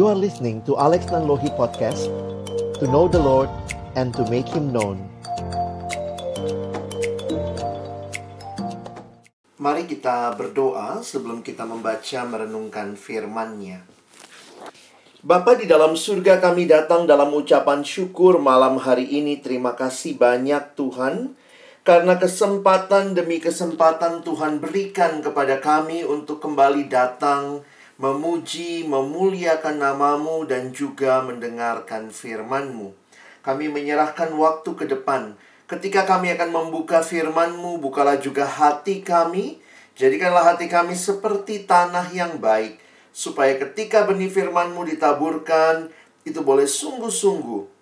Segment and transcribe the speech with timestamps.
[0.00, 2.08] You are listening to Alex Nanlohi Podcast
[2.80, 3.52] To know the Lord
[4.00, 4.96] and to make Him known
[9.60, 13.84] Mari kita berdoa sebelum kita membaca merenungkan firman-Nya.
[15.20, 19.36] Bapa di dalam surga kami datang dalam ucapan syukur malam hari ini.
[19.44, 21.36] Terima kasih banyak Tuhan
[21.84, 27.68] karena kesempatan demi kesempatan Tuhan berikan kepada kami untuk kembali datang
[28.00, 32.96] memuji, memuliakan namamu, dan juga mendengarkan firmanmu.
[33.44, 35.36] Kami menyerahkan waktu ke depan.
[35.68, 39.60] Ketika kami akan membuka firmanmu, bukalah juga hati kami.
[40.00, 42.80] Jadikanlah hati kami seperti tanah yang baik.
[43.12, 45.92] Supaya ketika benih firmanmu ditaburkan,
[46.24, 47.80] itu boleh sungguh-sungguh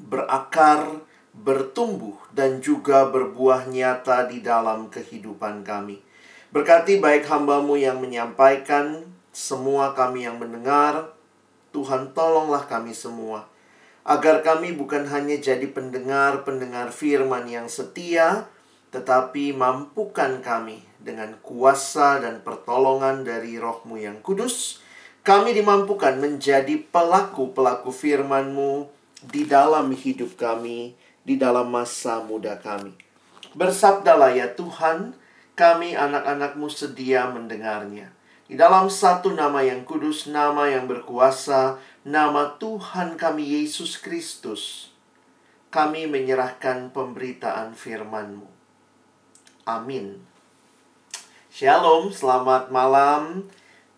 [0.00, 6.00] berakar, bertumbuh, dan juga berbuah nyata di dalam kehidupan kami.
[6.50, 11.14] Berkati baik hambamu yang menyampaikan, semua kami yang mendengar,
[11.70, 13.46] Tuhan tolonglah kami semua.
[14.02, 18.50] Agar kami bukan hanya jadi pendengar-pendengar firman yang setia,
[18.90, 24.82] tetapi mampukan kami dengan kuasa dan pertolongan dari rohmu yang kudus,
[25.22, 28.90] kami dimampukan menjadi pelaku-pelaku firman-Mu
[29.30, 32.96] di dalam hidup kami, di dalam masa muda kami.
[33.54, 35.14] Bersabdalah ya Tuhan,
[35.54, 38.19] kami anak-anakmu sedia mendengarnya.
[38.50, 44.90] Di dalam satu nama yang kudus, nama yang berkuasa, nama Tuhan kami Yesus Kristus,
[45.70, 48.50] kami menyerahkan pemberitaan firman-Mu.
[49.70, 50.18] Amin.
[51.46, 53.46] Shalom, selamat malam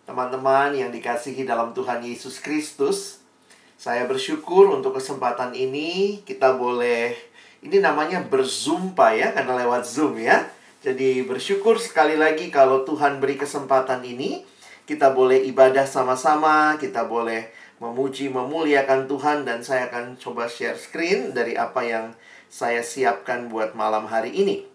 [0.05, 3.25] teman-teman yang dikasihi dalam Tuhan Yesus Kristus.
[3.73, 7.17] Saya bersyukur untuk kesempatan ini kita boleh
[7.65, 10.45] ini namanya berzumpa ya karena lewat Zoom ya.
[10.83, 14.43] Jadi bersyukur sekali lagi kalau Tuhan beri kesempatan ini
[14.83, 17.47] kita boleh ibadah sama-sama, kita boleh
[17.79, 22.05] memuji, memuliakan Tuhan dan saya akan coba share screen dari apa yang
[22.51, 24.67] saya siapkan buat malam hari ini.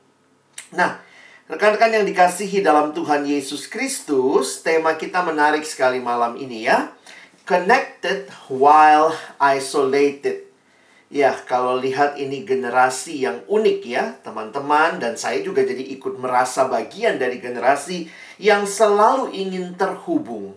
[0.73, 0.97] Nah,
[1.45, 6.89] rekan-rekan yang dikasihi dalam Tuhan Yesus Kristus, tema kita menarik sekali malam ini ya.
[7.45, 10.48] Connected while isolated.
[11.09, 16.69] Ya, kalau lihat ini generasi yang unik ya, teman-teman, dan saya juga jadi ikut merasa
[16.69, 20.53] bagian dari generasi yang selalu ingin terhubung.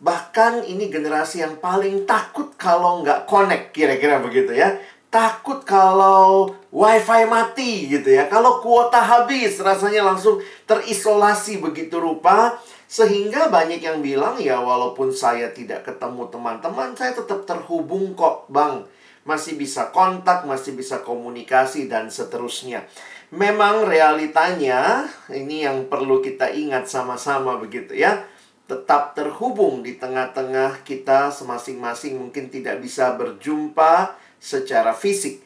[0.00, 4.80] Bahkan ini generasi yang paling takut kalau nggak connect, kira-kira begitu ya.
[5.12, 8.24] Takut kalau wifi mati gitu ya.
[8.32, 12.56] Kalau kuota habis, rasanya langsung terisolasi begitu rupa.
[12.88, 18.88] Sehingga banyak yang bilang, ya walaupun saya tidak ketemu teman-teman, saya tetap terhubung kok, bang
[19.24, 22.84] masih bisa kontak, masih bisa komunikasi, dan seterusnya.
[23.32, 28.28] Memang realitanya, ini yang perlu kita ingat sama-sama begitu ya.
[28.64, 35.44] Tetap terhubung di tengah-tengah kita masing-masing mungkin tidak bisa berjumpa secara fisik.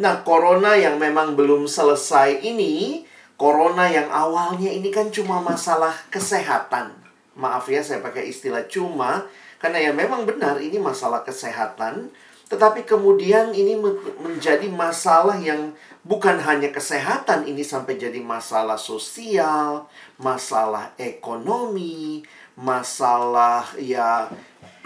[0.00, 3.04] Nah, corona yang memang belum selesai ini,
[3.36, 6.96] corona yang awalnya ini kan cuma masalah kesehatan.
[7.34, 9.26] Maaf ya, saya pakai istilah cuma,
[9.58, 12.12] karena ya memang benar ini masalah kesehatan
[12.54, 13.74] tetapi kemudian ini
[14.22, 15.74] menjadi masalah yang
[16.06, 19.90] bukan hanya kesehatan, ini sampai jadi masalah sosial,
[20.22, 22.22] masalah ekonomi,
[22.54, 24.30] masalah ya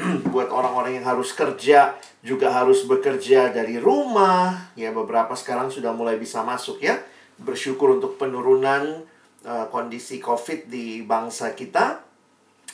[0.33, 1.93] buat orang-orang yang harus kerja
[2.25, 4.73] juga harus bekerja dari rumah.
[4.73, 6.97] Ya beberapa sekarang sudah mulai bisa masuk ya.
[7.37, 9.05] Bersyukur untuk penurunan
[9.45, 12.01] uh, kondisi Covid di bangsa kita.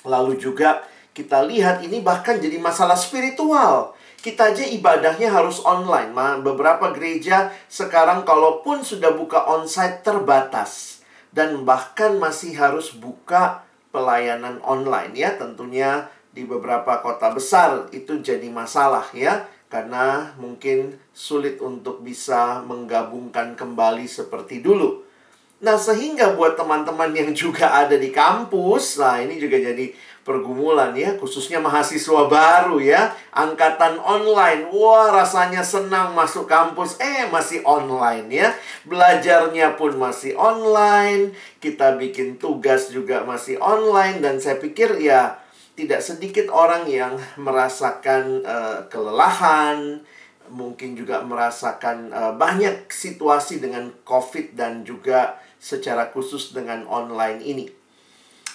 [0.06, 3.93] Lalu juga kita lihat ini bahkan jadi masalah spiritual
[4.24, 6.16] kita aja ibadahnya harus online.
[6.40, 15.12] Beberapa gereja sekarang kalaupun sudah buka onsite terbatas dan bahkan masih harus buka pelayanan online
[15.12, 15.36] ya.
[15.36, 23.52] Tentunya di beberapa kota besar itu jadi masalah ya karena mungkin sulit untuk bisa menggabungkan
[23.52, 25.04] kembali seperti dulu.
[25.60, 29.92] Nah, sehingga buat teman-teman yang juga ada di kampus, nah ini juga jadi
[30.24, 34.72] pergumulan ya, khususnya mahasiswa baru ya, angkatan online.
[34.72, 38.48] Wah, rasanya senang masuk kampus, eh masih online ya.
[38.88, 45.44] Belajarnya pun masih online, kita bikin tugas juga masih online dan saya pikir ya
[45.76, 50.00] tidak sedikit orang yang merasakan uh, kelelahan,
[50.48, 57.83] mungkin juga merasakan uh, banyak situasi dengan Covid dan juga secara khusus dengan online ini.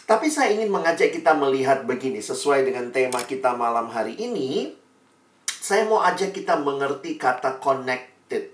[0.09, 4.73] Tapi saya ingin mengajak kita melihat begini, sesuai dengan tema kita malam hari ini.
[5.45, 8.50] Saya mau ajak kita mengerti kata connected.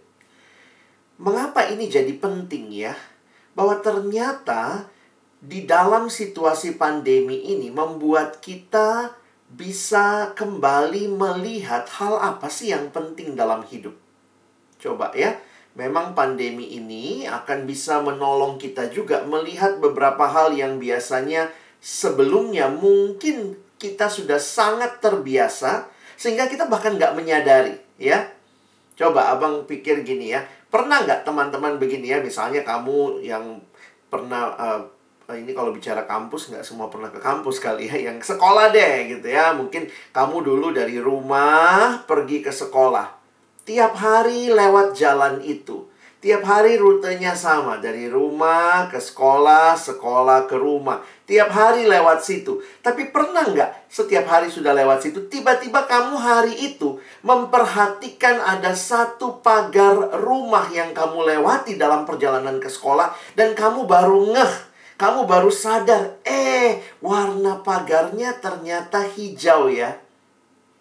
[1.16, 2.92] Mengapa ini jadi penting ya?
[3.56, 4.92] Bahwa ternyata
[5.40, 9.16] di dalam situasi pandemi ini membuat kita
[9.48, 13.96] bisa kembali melihat hal apa sih yang penting dalam hidup.
[14.75, 15.40] Coba ya,
[15.75, 21.51] memang pandemi ini akan bisa menolong kita juga melihat beberapa hal yang biasanya
[21.83, 28.31] sebelumnya mungkin kita sudah sangat terbiasa sehingga kita bahkan nggak menyadari ya.
[28.95, 33.60] Coba abang pikir gini ya, pernah nggak teman-teman begini ya, misalnya kamu yang
[34.07, 34.81] pernah uh,
[35.36, 38.00] ini kalau bicara kampus nggak semua pernah ke kampus kali ya.
[38.07, 39.51] Yang sekolah deh gitu ya.
[39.51, 43.15] Mungkin kamu dulu dari rumah pergi ke sekolah
[43.66, 45.90] tiap hari lewat jalan itu
[46.26, 50.98] Tiap hari rutenya sama, dari rumah ke sekolah, sekolah ke rumah.
[51.30, 52.66] Tiap hari lewat situ.
[52.82, 59.38] Tapi pernah nggak setiap hari sudah lewat situ, tiba-tiba kamu hari itu memperhatikan ada satu
[59.46, 64.54] pagar rumah yang kamu lewati dalam perjalanan ke sekolah, dan kamu baru ngeh,
[64.98, 69.94] kamu baru sadar, eh, warna pagarnya ternyata hijau ya.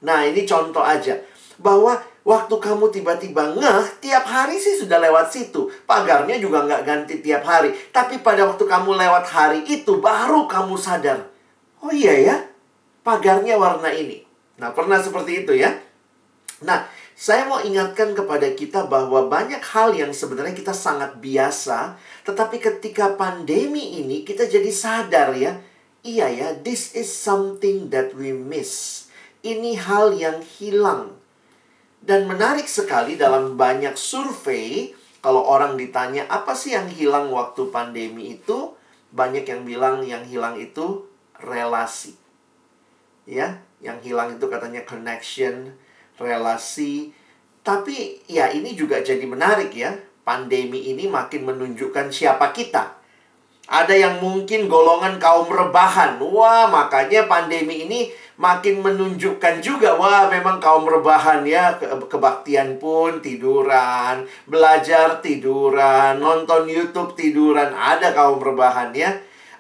[0.08, 1.20] Nah, ini contoh aja.
[1.60, 5.68] Bahwa Waktu kamu tiba-tiba ngeh, tiap hari sih sudah lewat situ.
[5.84, 7.76] Pagarnya juga nggak ganti tiap hari.
[7.92, 11.28] Tapi pada waktu kamu lewat hari itu, baru kamu sadar.
[11.84, 12.36] Oh iya ya,
[13.04, 14.24] pagarnya warna ini.
[14.56, 15.76] Nah, pernah seperti itu ya?
[16.64, 22.56] Nah, saya mau ingatkan kepada kita bahwa banyak hal yang sebenarnya kita sangat biasa, tetapi
[22.56, 25.60] ketika pandemi ini kita jadi sadar ya,
[26.00, 29.04] iya ya, this is something that we miss.
[29.44, 31.20] Ini hal yang hilang
[32.04, 34.92] dan menarik sekali dalam banyak survei,
[35.24, 38.76] kalau orang ditanya apa sih yang hilang waktu pandemi itu,
[39.08, 41.08] banyak yang bilang yang hilang itu
[41.40, 42.12] relasi.
[43.24, 45.72] Ya, yang hilang itu katanya connection,
[46.20, 47.16] relasi.
[47.64, 49.96] Tapi ya ini juga jadi menarik ya.
[50.28, 53.00] Pandemi ini makin menunjukkan siapa kita.
[53.64, 56.20] Ada yang mungkin golongan kaum rebahan.
[56.20, 63.22] Wah, makanya pandemi ini makin menunjukkan juga wah memang kaum rebahan ya ke kebaktian pun
[63.22, 69.14] tiduran belajar tiduran nonton YouTube tiduran ada kaum rebahan ya.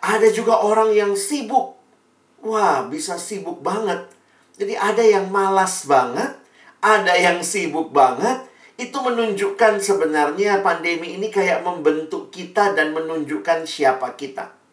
[0.04, 1.80] Ada juga orang yang sibuk.
[2.44, 4.04] Wah bisa sibuk banget.
[4.60, 6.36] Jadi ada yang malas banget
[6.84, 8.44] ada yang sibuk banget.
[8.74, 14.63] Itu menunjukkan sebenarnya pandemi ini kayak membentuk kita dan menunjukkan siapa kita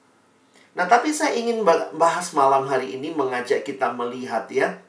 [0.71, 4.79] Nah, tapi saya ingin bahas malam hari ini mengajak kita melihat ya.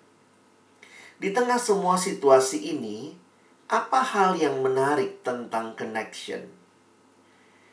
[1.19, 3.19] Di tengah semua situasi ini,
[3.67, 6.45] apa hal yang menarik tentang connection?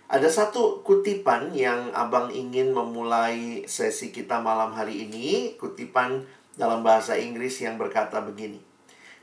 [0.10, 6.26] Ada satu kutipan yang Abang ingin memulai sesi kita malam hari ini, kutipan
[6.58, 8.58] dalam bahasa Inggris yang berkata begini.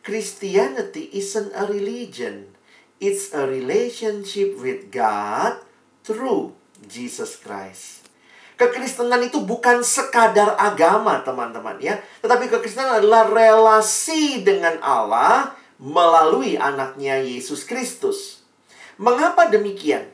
[0.07, 2.55] Christianity isn't a religion.
[3.03, 5.59] It's a relationship with God
[6.07, 6.55] through
[6.87, 7.96] Jesus Christ.
[8.57, 12.01] Kekristenan itu bukan sekadar agama, teman-teman ya.
[12.25, 18.41] Tetapi kekristenan adalah relasi dengan Allah melalui anaknya Yesus Kristus.
[18.97, 20.09] Mengapa demikian?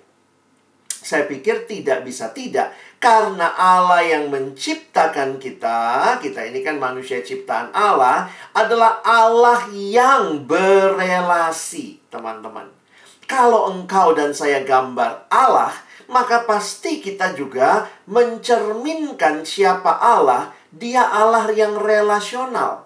[1.03, 2.75] Saya pikir tidak bisa tidak.
[3.03, 11.99] Karena Allah yang menciptakan kita, kita ini kan manusia ciptaan Allah, adalah Allah yang berelasi,
[12.07, 12.71] teman-teman.
[13.27, 15.75] Kalau engkau dan saya gambar Allah,
[16.13, 20.53] maka pasti kita juga mencerminkan siapa Allah.
[20.69, 22.85] Dia Allah yang relasional.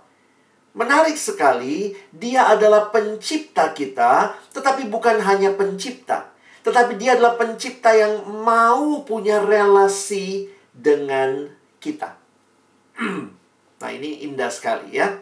[0.77, 6.31] Menarik sekali, Dia adalah pencipta kita, tetapi bukan hanya pencipta,
[6.63, 11.49] tetapi Dia adalah pencipta yang mau punya relasi dengan
[11.81, 12.21] kita.
[13.81, 15.17] nah, ini indah sekali ya.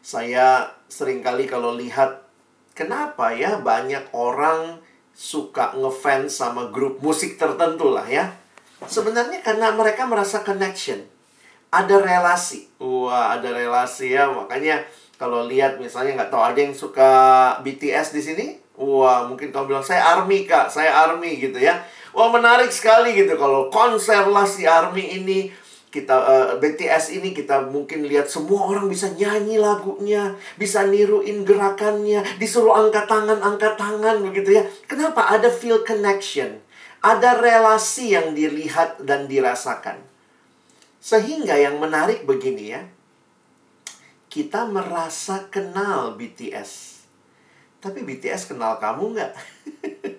[0.00, 2.24] Saya sering kali kalau lihat
[2.72, 4.85] kenapa ya banyak orang
[5.16, 8.36] suka ngefans sama grup musik tertentu lah ya.
[8.84, 11.00] Sebenarnya karena mereka merasa connection.
[11.72, 12.68] Ada relasi.
[12.76, 14.28] Wah, ada relasi ya.
[14.28, 14.84] Makanya
[15.16, 17.10] kalau lihat misalnya nggak tahu ada yang suka
[17.64, 18.46] BTS di sini.
[18.76, 21.80] Wah, mungkin kamu bilang saya ARMY kak, saya ARMY gitu ya.
[22.16, 25.52] Wah menarik sekali gitu kalau konser lah si ARMY ini
[25.90, 31.46] kita uh, eh, BTS ini kita mungkin lihat semua orang bisa nyanyi lagunya, bisa niruin
[31.46, 34.62] gerakannya, disuruh angkat tangan, angkat tangan begitu ya.
[34.90, 35.30] Kenapa?
[35.30, 36.60] Ada feel connection.
[37.00, 40.02] Ada relasi yang dilihat dan dirasakan.
[40.98, 42.82] Sehingga yang menarik begini ya.
[44.26, 47.02] Kita merasa kenal BTS.
[47.78, 49.32] Tapi BTS kenal kamu nggak?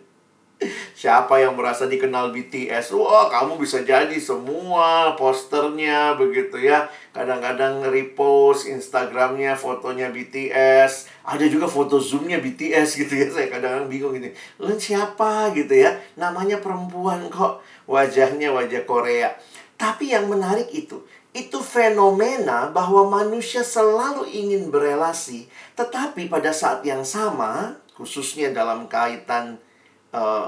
[0.97, 2.89] Siapa yang merasa dikenal BTS?
[2.97, 6.89] Wah, kamu bisa jadi semua posternya begitu ya.
[7.13, 11.13] Kadang-kadang repost Instagramnya fotonya BTS.
[11.21, 13.29] Ada juga foto zoomnya BTS gitu ya.
[13.29, 14.33] Saya kadang-kadang bingung ini.
[14.57, 15.93] Lu siapa gitu ya?
[16.17, 17.61] Namanya perempuan kok.
[17.85, 19.37] Wajahnya wajah Korea.
[19.77, 21.05] Tapi yang menarik itu,
[21.37, 25.45] itu fenomena bahwa manusia selalu ingin berelasi,
[25.77, 29.61] tetapi pada saat yang sama, khususnya dalam kaitan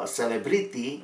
[0.08, 1.04] selebriti, uh,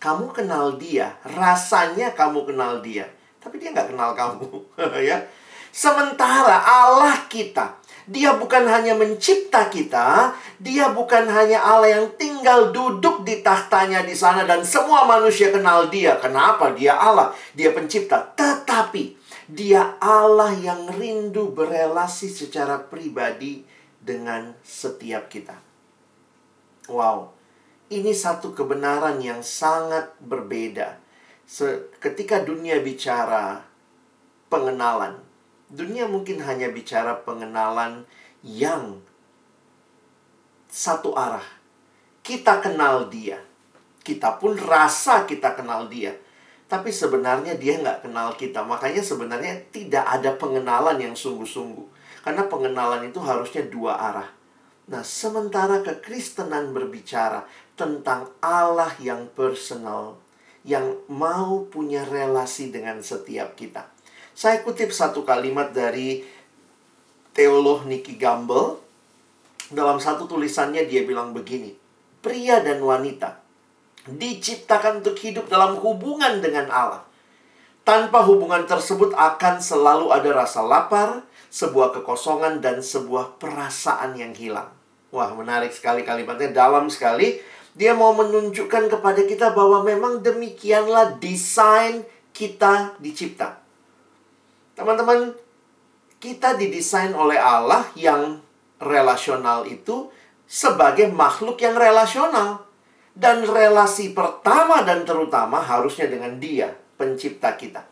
[0.00, 4.48] kamu kenal dia, rasanya kamu kenal dia, tapi dia nggak kenal kamu,
[5.08, 5.20] ya.
[5.70, 7.80] Sementara Allah kita
[8.10, 14.18] dia bukan hanya mencipta kita, dia bukan hanya Allah yang tinggal duduk di tahtanya di
[14.18, 16.18] sana dan semua manusia kenal dia.
[16.18, 16.74] Kenapa?
[16.74, 18.34] Dia Allah, dia pencipta.
[18.34, 19.14] Tetapi
[19.46, 23.62] dia Allah yang rindu berelasi secara pribadi
[24.02, 25.54] dengan setiap kita.
[26.90, 27.39] Wow.
[27.90, 31.02] Ini satu kebenaran yang sangat berbeda.
[31.98, 33.66] Ketika dunia bicara
[34.46, 35.18] pengenalan,
[35.70, 38.02] Dunia mungkin hanya bicara pengenalan
[38.42, 38.98] yang
[40.66, 41.46] satu arah.
[42.26, 43.38] Kita kenal dia.
[44.02, 46.10] Kita pun rasa kita kenal dia.
[46.66, 48.66] Tapi sebenarnya dia nggak kenal kita.
[48.66, 51.86] Makanya sebenarnya tidak ada pengenalan yang sungguh-sungguh.
[52.26, 54.30] Karena pengenalan itu harusnya dua arah.
[54.90, 57.46] Nah, sementara kekristenan berbicara
[57.80, 60.20] tentang Allah yang personal,
[60.68, 63.88] yang mau punya relasi dengan setiap kita.
[64.36, 66.20] Saya kutip satu kalimat dari
[67.32, 68.76] teolog Nicky Gamble.
[69.72, 71.72] Dalam satu tulisannya dia bilang begini.
[72.20, 73.40] Pria dan wanita
[74.08, 77.02] diciptakan untuk hidup dalam hubungan dengan Allah.
[77.84, 84.70] Tanpa hubungan tersebut akan selalu ada rasa lapar, sebuah kekosongan, dan sebuah perasaan yang hilang.
[85.10, 87.42] Wah, menarik sekali kalimatnya, dalam sekali.
[87.78, 92.02] Dia mau menunjukkan kepada kita bahwa memang demikianlah desain
[92.34, 93.62] kita dicipta.
[94.74, 95.34] Teman-teman,
[96.20, 98.42] kita didesain oleh Allah yang
[98.80, 100.10] relasional itu
[100.50, 102.66] sebagai makhluk yang relasional.
[103.10, 107.82] Dan relasi pertama dan terutama harusnya dengan dia, pencipta kita.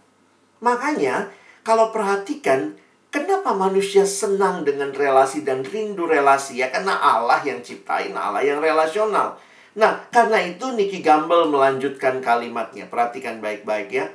[0.62, 1.28] Makanya,
[1.66, 2.78] kalau perhatikan,
[3.10, 6.62] kenapa manusia senang dengan relasi dan rindu relasi?
[6.62, 9.36] Ya, karena Allah yang ciptain, Allah yang relasional.
[9.78, 12.90] Nah, karena itu Nicky Gamble melanjutkan kalimatnya.
[12.90, 14.10] Perhatikan baik-baik ya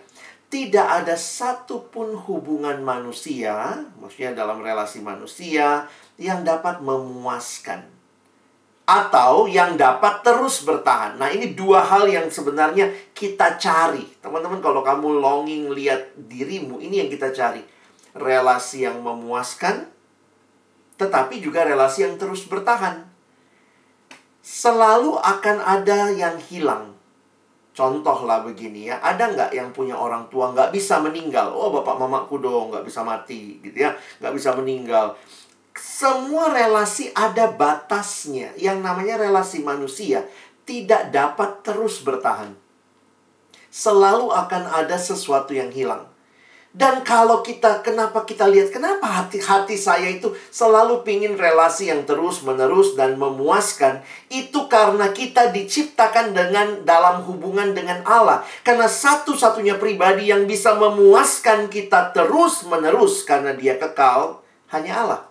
[0.53, 5.89] tidak ada satupun hubungan manusia, maksudnya dalam relasi manusia,
[6.21, 7.81] yang dapat memuaskan
[8.85, 11.17] atau yang dapat terus bertahan.
[11.17, 14.05] Nah, ini dua hal yang sebenarnya kita cari.
[14.21, 17.65] Teman-teman, kalau kamu longing lihat dirimu, ini yang kita cari.
[18.13, 19.89] Relasi yang memuaskan,
[21.01, 23.09] tetapi juga relasi yang terus bertahan.
[24.43, 26.93] Selalu akan ada yang hilang
[27.73, 31.49] Contoh lah begini ya, ada nggak yang punya orang tua nggak bisa meninggal?
[31.49, 35.17] Oh bapak mamaku dong nggak bisa mati gitu ya, nggak bisa meninggal.
[35.73, 38.53] Semua relasi ada batasnya.
[38.61, 40.21] Yang namanya relasi manusia
[40.69, 42.53] tidak dapat terus bertahan.
[43.73, 46.12] Selalu akan ada sesuatu yang hilang.
[46.73, 52.97] Dan kalau kita, kenapa kita lihat, kenapa hati-hati saya itu selalu pingin relasi yang terus-menerus
[52.97, 54.01] dan memuaskan,
[54.33, 58.41] itu karena kita diciptakan dengan dalam hubungan dengan Allah.
[58.65, 64.41] Karena satu-satunya pribadi yang bisa memuaskan kita terus-menerus karena dia kekal,
[64.73, 65.21] hanya Allah.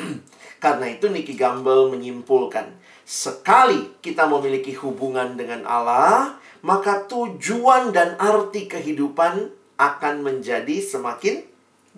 [0.64, 2.72] karena itu Nicky Gamble menyimpulkan,
[3.04, 11.42] sekali kita memiliki hubungan dengan Allah, maka tujuan dan arti kehidupan akan menjadi semakin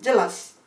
[0.01, 0.57] jelas.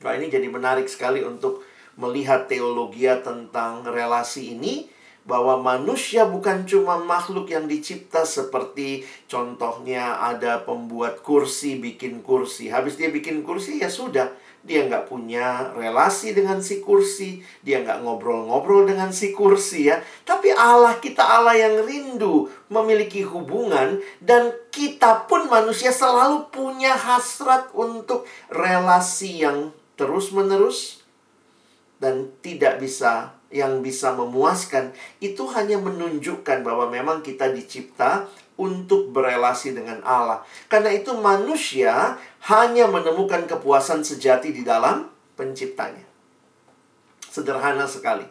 [0.00, 1.62] Nah, ini jadi menarik sekali untuk
[2.00, 4.88] melihat teologi tentang relasi ini
[5.28, 12.72] bahwa manusia bukan cuma makhluk yang dicipta seperti contohnya ada pembuat kursi bikin kursi.
[12.72, 18.04] Habis dia bikin kursi ya sudah, dia nggak punya relasi dengan si kursi, dia nggak
[18.04, 19.96] ngobrol-ngobrol dengan si kursi ya.
[20.28, 27.72] Tapi Allah kita Allah yang rindu memiliki hubungan dan kita pun manusia selalu punya hasrat
[27.72, 31.04] untuk relasi yang terus-menerus
[32.00, 39.72] dan tidak bisa yang bisa memuaskan itu hanya menunjukkan bahwa memang kita dicipta untuk berelasi
[39.72, 40.44] dengan Allah.
[40.68, 42.20] Karena itu manusia
[42.52, 45.08] hanya menemukan kepuasan sejati di dalam
[45.40, 46.04] penciptanya.
[47.24, 48.28] Sederhana sekali.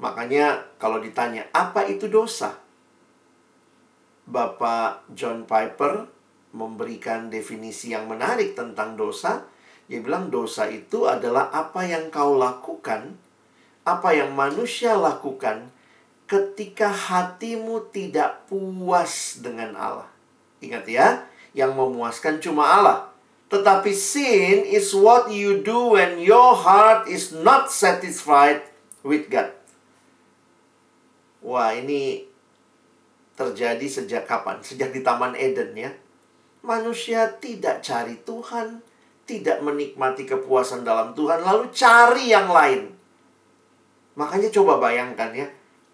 [0.00, 2.56] Makanya kalau ditanya, apa itu dosa?
[4.24, 6.08] Bapak John Piper
[6.56, 9.44] memberikan definisi yang menarik tentang dosa.
[9.88, 13.16] Dia bilang dosa itu adalah apa yang kau lakukan,
[13.84, 15.72] apa yang manusia lakukan
[16.28, 20.08] ketika hatimu tidak puas dengan Allah.
[20.60, 21.24] Ingat ya,
[21.56, 23.08] yang memuaskan cuma Allah.
[23.48, 28.60] Tetapi sin is what you do when your heart is not satisfied
[29.00, 29.56] with God.
[31.40, 32.28] Wah, ini
[33.32, 34.60] terjadi sejak kapan?
[34.60, 35.96] Sejak di Taman Eden ya.
[36.60, 38.84] Manusia tidak cari Tuhan,
[39.24, 42.92] tidak menikmati kepuasan dalam Tuhan, lalu cari yang lain.
[44.18, 45.48] Makanya coba bayangkan ya,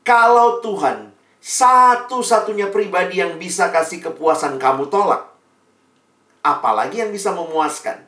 [0.05, 5.33] kalau Tuhan satu-satunya pribadi yang bisa kasih kepuasan kamu tolak,
[6.45, 8.05] apalagi yang bisa memuaskan.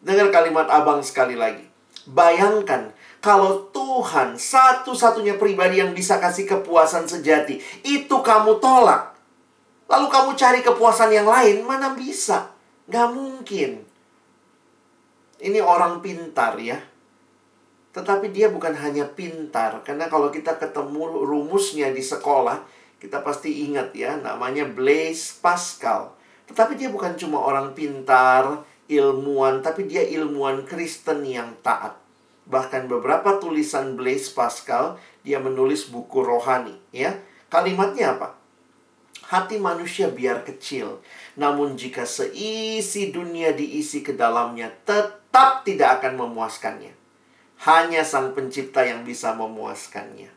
[0.00, 1.68] Dengar kalimat abang sekali lagi.
[2.08, 9.12] Bayangkan kalau Tuhan satu-satunya pribadi yang bisa kasih kepuasan sejati, itu kamu tolak.
[9.84, 12.56] Lalu kamu cari kepuasan yang lain, mana bisa?
[12.88, 13.84] Gak mungkin.
[15.40, 16.80] Ini orang pintar ya.
[17.90, 19.82] Tetapi dia bukan hanya pintar.
[19.82, 22.62] Karena kalau kita ketemu rumusnya di sekolah,
[23.02, 26.14] kita pasti ingat ya, namanya Blaise Pascal.
[26.46, 31.96] Tetapi dia bukan cuma orang pintar, ilmuwan, tapi dia ilmuwan Kristen yang taat.
[32.50, 37.14] Bahkan beberapa tulisan Blaise Pascal, dia menulis buku rohani, ya.
[37.50, 38.38] Kalimatnya apa?
[39.30, 40.98] Hati manusia biar kecil,
[41.38, 46.99] namun jika seisi dunia diisi ke dalamnya, tetap tidak akan memuaskannya.
[47.66, 50.32] Hanya Sang Pencipta yang bisa memuaskannya.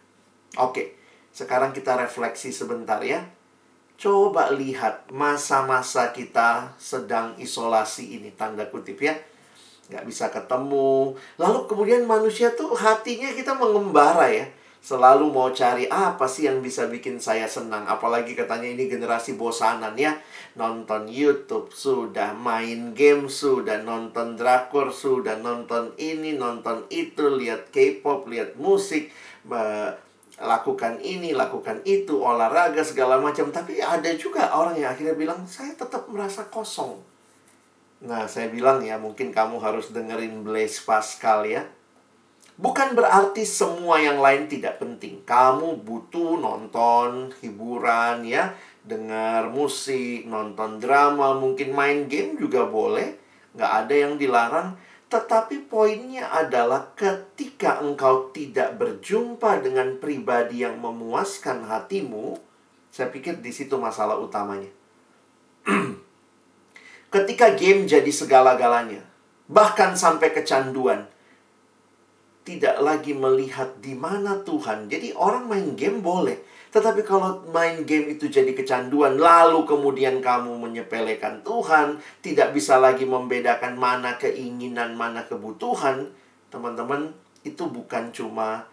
[0.59, 0.99] Oke,
[1.31, 3.23] sekarang kita refleksi sebentar ya.
[3.95, 9.15] Coba lihat masa-masa kita sedang isolasi ini, tanda kutip ya
[9.91, 11.13] nggak bisa ketemu.
[11.37, 14.47] Lalu kemudian manusia tuh hatinya kita mengembara ya.
[14.83, 17.87] Selalu mau cari apa sih yang bisa bikin saya senang.
[17.87, 20.19] Apalagi katanya ini generasi bosanan ya.
[20.59, 28.27] Nonton Youtube sudah, main game sudah, nonton drakor sudah, nonton ini, nonton itu, lihat K-pop,
[28.27, 29.07] lihat musik,
[30.35, 33.55] lakukan ini, lakukan itu, olahraga segala macam.
[33.55, 37.13] Tapi ada juga orang yang akhirnya bilang, saya tetap merasa kosong
[38.03, 41.63] Nah, saya bilang ya, mungkin kamu harus dengerin Blaise Pascal ya.
[42.53, 45.25] Bukan berarti semua yang lain tidak penting.
[45.25, 48.53] Kamu butuh nonton hiburan ya,
[48.85, 53.17] dengar musik, nonton drama, mungkin main game juga boleh.
[53.57, 54.69] Nggak ada yang dilarang.
[55.09, 62.33] Tetapi poinnya adalah ketika engkau tidak berjumpa dengan pribadi yang memuaskan hatimu,
[62.89, 64.69] saya pikir di situ masalah utamanya.
[67.13, 69.05] Ketika game jadi segala-galanya,
[69.45, 71.05] bahkan sampai kecanduan,
[72.43, 74.91] tidak lagi melihat di mana Tuhan.
[74.91, 76.43] Jadi orang main game boleh,
[76.75, 83.07] tetapi kalau main game itu jadi kecanduan, lalu kemudian kamu menyepelekan Tuhan, tidak bisa lagi
[83.07, 86.11] membedakan mana keinginan, mana kebutuhan,
[86.51, 87.15] teman-teman,
[87.47, 88.67] itu bukan cuma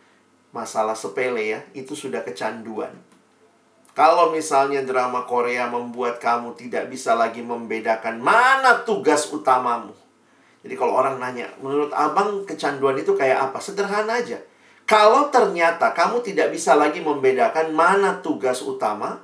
[0.51, 2.91] masalah sepele ya, itu sudah kecanduan.
[3.95, 9.93] Kalau misalnya drama Korea membuat kamu tidak bisa lagi membedakan mana tugas utamamu.
[10.61, 13.59] Jadi kalau orang nanya, menurut abang kecanduan itu kayak apa?
[13.61, 14.37] Sederhana aja.
[14.85, 19.23] Kalau ternyata kamu tidak bisa lagi membedakan mana tugas utama,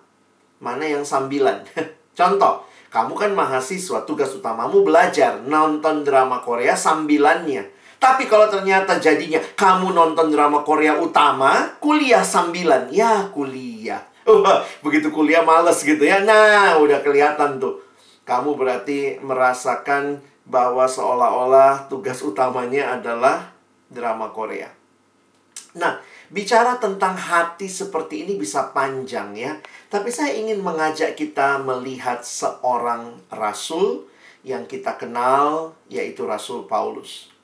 [0.63, 1.61] mana yang sambilan.
[2.19, 7.77] Contoh, kamu kan mahasiswa, tugas utamamu belajar, nonton drama Korea sambilannya.
[8.01, 12.89] Tapi kalau ternyata jadinya kamu nonton drama Korea utama, kuliah sambilan.
[12.89, 14.01] Ya, kuliah.
[14.85, 16.23] begitu kuliah males gitu ya.
[16.23, 17.83] Nah, udah kelihatan tuh.
[18.27, 23.51] Kamu berarti merasakan bahwa seolah-olah tugas utamanya adalah
[23.91, 24.71] drama Korea.
[25.77, 26.01] Nah,
[26.33, 29.59] bicara tentang hati seperti ini bisa panjang ya.
[29.93, 34.09] Tapi saya ingin mengajak kita melihat seorang rasul
[34.47, 37.35] yang kita kenal, yaitu Rasul Paulus.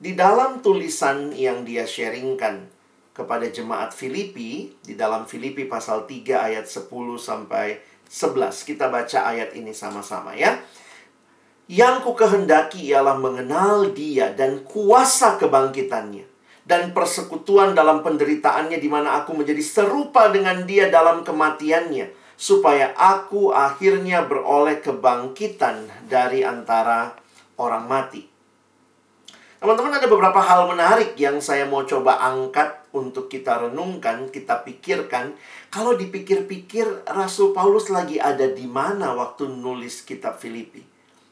[0.00, 2.72] Di dalam tulisan yang dia sharingkan
[3.12, 8.64] kepada jemaat Filipi di dalam Filipi pasal 3 ayat 10 sampai 11.
[8.64, 10.56] Kita baca ayat ini sama-sama ya.
[11.68, 16.24] Yang ku kehendaki ialah mengenal dia dan kuasa kebangkitannya
[16.64, 22.08] dan persekutuan dalam penderitaannya di mana aku menjadi serupa dengan dia dalam kematiannya
[22.40, 27.12] supaya aku akhirnya beroleh kebangkitan dari antara
[27.60, 28.24] orang mati.
[29.60, 35.36] Teman-teman ada beberapa hal menarik yang saya mau coba angkat untuk kita renungkan, kita pikirkan.
[35.68, 40.87] Kalau dipikir-pikir Rasul Paulus lagi ada di mana waktu nulis kitab Filipi?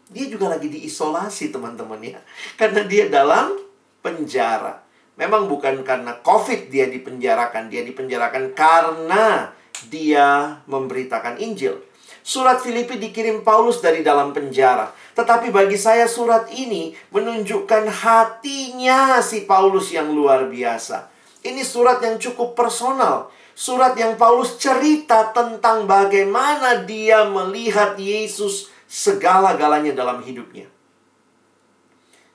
[0.06, 2.20] Dia juga lagi diisolasi teman-teman ya.
[2.54, 3.58] Karena dia dalam
[4.04, 4.86] penjara.
[5.16, 9.50] Memang bukan karena COVID dia dipenjarakan, dia dipenjarakan karena
[9.88, 11.80] dia memberitakan Injil.
[12.26, 14.90] Surat Filipi dikirim Paulus dari dalam penjara.
[15.14, 21.06] Tetapi bagi saya surat ini menunjukkan hatinya si Paulus yang luar biasa.
[21.46, 23.30] Ini surat yang cukup personal.
[23.56, 30.70] Surat yang Paulus cerita tentang bagaimana dia melihat Yesus segala-galanya dalam hidupnya.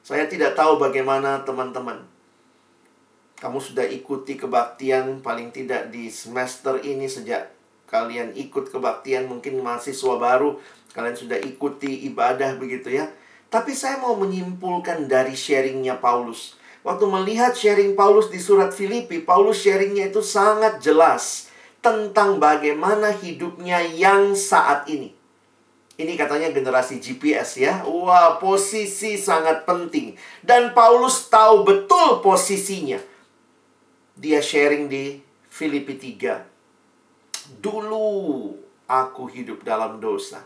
[0.04, 2.04] Saya tidak tahu bagaimana teman-teman.
[3.42, 7.50] Kamu sudah ikuti kebaktian paling tidak di semester ini sejak
[7.90, 10.62] kalian ikut kebaktian mungkin mahasiswa baru,
[10.96, 13.12] kalian sudah ikuti ibadah begitu ya.
[13.52, 16.56] Tapi saya mau menyimpulkan dari sharingnya Paulus.
[16.82, 21.52] Waktu melihat sharing Paulus di surat Filipi, Paulus sharingnya itu sangat jelas
[21.84, 25.21] tentang bagaimana hidupnya yang saat ini.
[26.02, 27.86] Ini katanya generasi GPS ya.
[27.86, 30.18] Wah, posisi sangat penting.
[30.42, 32.98] Dan Paulus tahu betul posisinya.
[34.18, 37.62] Dia sharing di Filipi 3.
[37.62, 38.10] Dulu
[38.90, 40.42] aku hidup dalam dosa.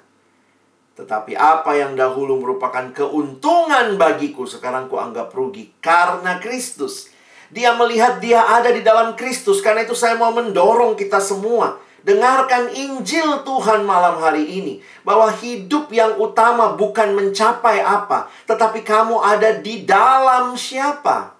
[0.99, 7.07] Tetapi apa yang dahulu merupakan keuntungan bagiku sekarang ku anggap rugi karena Kristus.
[7.47, 9.63] Dia melihat dia ada di dalam Kristus.
[9.63, 14.77] Karena itu saya mau mendorong kita semua Dengarkan Injil Tuhan malam hari ini.
[15.01, 18.29] Bahwa hidup yang utama bukan mencapai apa.
[18.45, 21.33] Tetapi kamu ada di dalam siapa.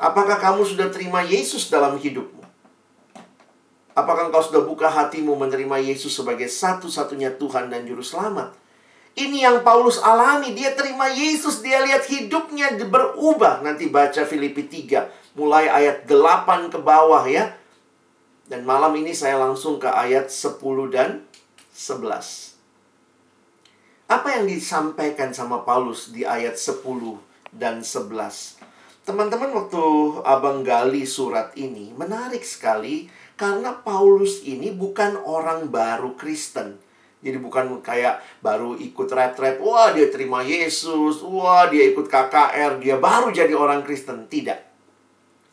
[0.00, 2.40] Apakah kamu sudah terima Yesus dalam hidupmu?
[3.92, 8.56] Apakah engkau sudah buka hatimu menerima Yesus sebagai satu-satunya Tuhan dan Juru Selamat?
[9.18, 10.54] Ini yang Paulus alami.
[10.54, 11.60] Dia terima Yesus.
[11.60, 13.60] Dia lihat hidupnya berubah.
[13.60, 15.36] Nanti baca Filipi 3.
[15.36, 17.57] Mulai ayat 8 ke bawah ya.
[18.48, 20.56] Dan malam ini saya langsung ke ayat 10
[20.88, 21.28] dan
[21.76, 22.56] 11.
[24.08, 26.80] Apa yang disampaikan sama Paulus di ayat 10
[27.52, 28.56] dan 11?
[29.04, 29.84] Teman-teman waktu
[30.24, 36.80] Abang gali surat ini menarik sekali karena Paulus ini bukan orang baru Kristen.
[37.20, 42.96] Jadi bukan kayak baru ikut retret, wah dia terima Yesus, wah dia ikut KKR, dia
[42.96, 44.24] baru jadi orang Kristen.
[44.24, 44.60] Tidak.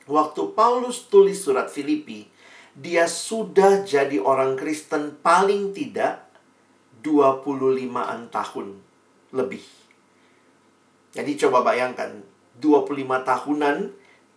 [0.08, 2.35] Waktu Paulus tulis surat Filipi,
[2.76, 6.28] dia sudah jadi orang Kristen paling tidak
[7.00, 8.68] 25-an tahun
[9.32, 9.64] lebih.
[11.16, 12.20] Jadi coba bayangkan,
[12.60, 13.78] 25 tahunan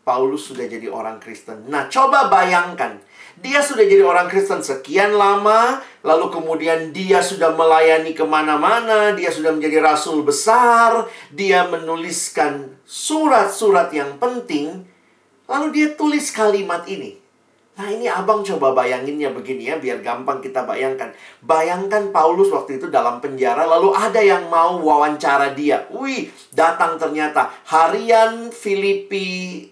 [0.07, 1.67] Paulus sudah jadi orang Kristen.
[1.67, 3.03] Nah, coba bayangkan,
[3.43, 9.29] dia sudah jadi orang Kristen sekian lama, lalu kemudian dia sudah melayani ke mana-mana, dia
[9.29, 14.87] sudah menjadi rasul besar, dia menuliskan surat-surat yang penting,
[15.45, 17.28] lalu dia tulis kalimat ini.
[17.79, 21.15] Nah ini abang coba bayanginnya begini ya, biar gampang kita bayangkan.
[21.47, 25.87] Bayangkan Paulus waktu itu dalam penjara, lalu ada yang mau wawancara dia.
[25.95, 29.71] Wih, datang ternyata harian Filipi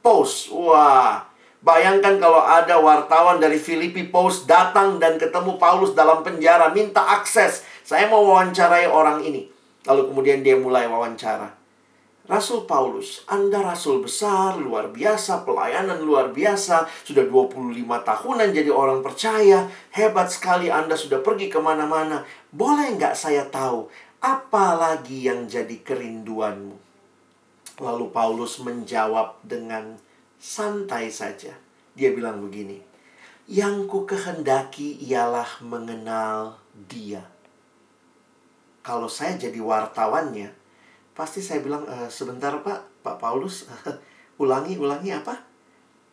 [0.00, 0.48] Post.
[0.48, 1.28] Wah,
[1.60, 7.68] bayangkan kalau ada wartawan dari Filipi Post datang dan ketemu Paulus dalam penjara, minta akses.
[7.84, 9.44] Saya mau wawancarai orang ini.
[9.84, 11.59] Lalu kemudian dia mulai wawancara.
[12.30, 19.02] Rasul Paulus, Anda rasul besar, luar biasa, pelayanan luar biasa, sudah 25 tahunan jadi orang
[19.02, 22.22] percaya, hebat sekali Anda sudah pergi ke mana-mana.
[22.54, 23.90] Boleh nggak saya tahu,
[24.22, 26.78] apa lagi yang jadi kerinduanmu?
[27.82, 29.98] Lalu Paulus menjawab dengan
[30.38, 31.58] santai saja.
[31.98, 32.78] Dia bilang begini,
[33.50, 37.26] yang ku kehendaki ialah mengenal dia.
[38.86, 40.59] Kalau saya jadi wartawannya,
[41.20, 43.68] pasti saya bilang e, sebentar Pak, Pak Paulus,
[44.40, 45.36] ulangi ulangi apa?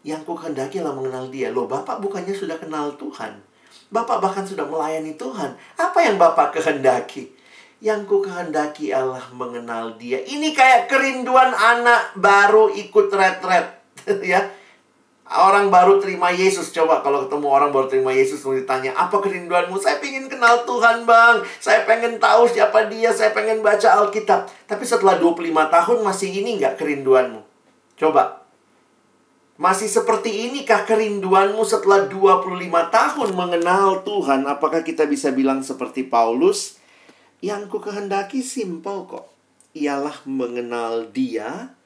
[0.03, 1.47] Yang ku kehendaki lah mengenal dia.
[1.47, 3.39] Loh, Bapak bukannya sudah kenal Tuhan.
[3.87, 5.55] Bapak bahkan sudah melayani Tuhan.
[5.79, 7.31] Apa yang Bapak kehendaki?
[7.79, 10.19] Yang ku kehendaki Allah mengenal dia.
[10.19, 13.79] Ini kayak kerinduan anak baru ikut retret.
[14.31, 14.43] ya,
[15.27, 16.71] Orang baru terima Yesus.
[16.71, 19.75] Coba kalau ketemu orang baru terima Yesus Lalu ditanya Apa kerinduanmu?
[19.75, 21.43] Saya pengen kenal Tuhan bang.
[21.59, 23.11] Saya pengen tahu siapa dia.
[23.11, 24.47] Saya pengen baca Alkitab.
[24.71, 27.43] Tapi setelah 25 tahun Masih ini nggak kerinduanmu?
[27.99, 28.47] Coba.
[29.57, 32.47] Masih seperti inikah kerinduanmu Setelah 25
[32.87, 34.47] tahun mengenal Tuhan?
[34.47, 36.79] Apakah kita bisa bilang seperti Paulus
[37.43, 39.27] Yang ku kehendaki simple kok.
[39.75, 41.76] Ialah mengenal dia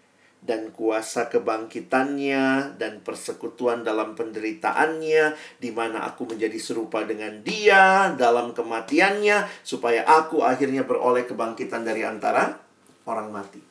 [0.42, 8.58] dan kuasa kebangkitannya dan persekutuan dalam penderitaannya di mana aku menjadi serupa dengan dia dalam
[8.58, 12.58] kematiannya supaya aku akhirnya beroleh kebangkitan dari antara
[13.06, 13.62] orang mati.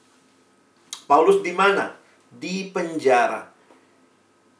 [1.11, 1.91] Paulus di mana?
[2.31, 3.51] Di penjara.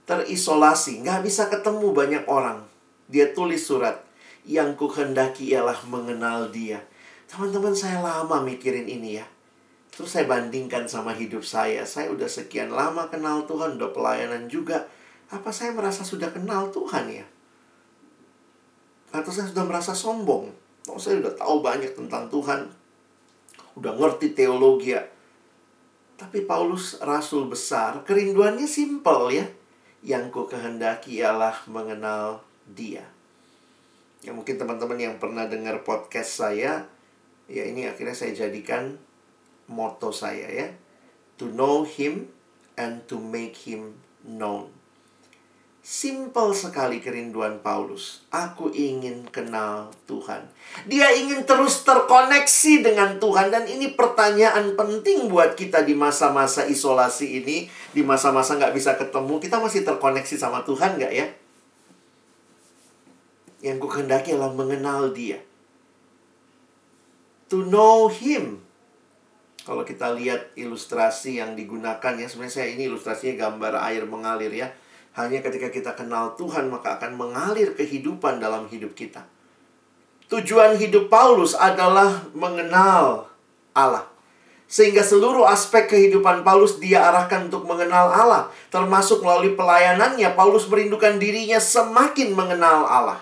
[0.03, 2.67] Terisolasi, nggak bisa ketemu banyak orang.
[3.07, 4.03] Dia tulis surat,
[4.43, 6.83] yang ku hendaki ialah mengenal dia.
[7.31, 9.27] Teman-teman saya lama mikirin ini ya
[10.01, 11.85] Terus saya bandingkan sama hidup saya.
[11.85, 14.89] Saya udah sekian lama kenal Tuhan, udah pelayanan juga.
[15.29, 17.29] Apa saya merasa sudah kenal Tuhan ya?
[19.13, 20.49] Atau saya sudah merasa sombong?
[20.89, 22.73] Oh, saya udah tahu banyak tentang Tuhan.
[23.77, 25.05] Udah ngerti teologi ya.
[26.17, 29.45] Tapi Paulus rasul besar, kerinduannya simpel ya.
[30.01, 33.05] Yang ku kehendaki ialah mengenal dia.
[34.25, 36.89] Ya mungkin teman-teman yang pernah dengar podcast saya,
[37.53, 38.97] ya ini akhirnya saya jadikan
[39.71, 40.69] moto saya ya.
[41.39, 42.29] To know him
[42.75, 44.75] and to make him known.
[45.81, 48.21] Simpel sekali kerinduan Paulus.
[48.29, 50.45] Aku ingin kenal Tuhan.
[50.85, 53.49] Dia ingin terus terkoneksi dengan Tuhan.
[53.49, 57.73] Dan ini pertanyaan penting buat kita di masa-masa isolasi ini.
[57.97, 59.41] Di masa-masa nggak bisa ketemu.
[59.41, 61.27] Kita masih terkoneksi sama Tuhan nggak ya?
[63.65, 65.41] Yang ku kehendaki adalah mengenal dia.
[67.49, 68.69] To know Him.
[69.65, 72.27] Kalau kita lihat ilustrasi yang digunakan ya.
[72.27, 74.69] Sebenarnya saya ini ilustrasinya gambar air mengalir ya
[75.19, 79.27] hanya ketika kita kenal Tuhan, maka akan mengalir kehidupan dalam hidup kita.
[80.31, 83.27] Tujuan hidup Paulus adalah mengenal
[83.75, 84.07] Allah.
[84.71, 88.43] Sehingga seluruh aspek kehidupan Paulus dia arahkan untuk mengenal Allah.
[88.71, 93.19] Termasuk melalui pelayanannya, Paulus merindukan dirinya semakin mengenal Allah.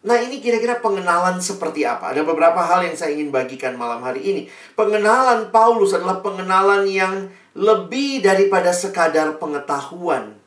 [0.00, 2.16] Nah ini kira-kira pengenalan seperti apa?
[2.16, 4.42] Ada beberapa hal yang saya ingin bagikan malam hari ini.
[4.72, 10.40] Pengenalan Paulus adalah pengenalan yang lebih daripada sekadar pengetahuan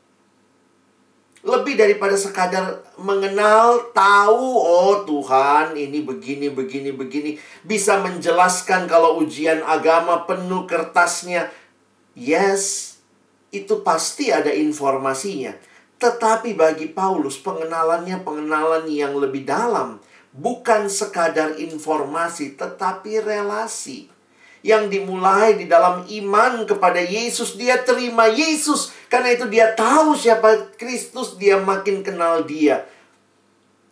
[1.44, 7.36] lebih daripada sekadar mengenal, tahu, oh Tuhan ini begini, begini, begini.
[7.60, 11.52] Bisa menjelaskan kalau ujian agama penuh kertasnya.
[12.16, 12.96] Yes,
[13.52, 15.52] itu pasti ada informasinya.
[16.04, 20.04] Tetapi bagi Paulus, pengenalannya pengenalan yang lebih dalam.
[20.36, 24.12] Bukan sekadar informasi, tetapi relasi
[24.60, 27.56] yang dimulai di dalam iman kepada Yesus.
[27.56, 32.84] Dia terima Yesus karena itu dia tahu siapa Kristus, dia makin kenal dia.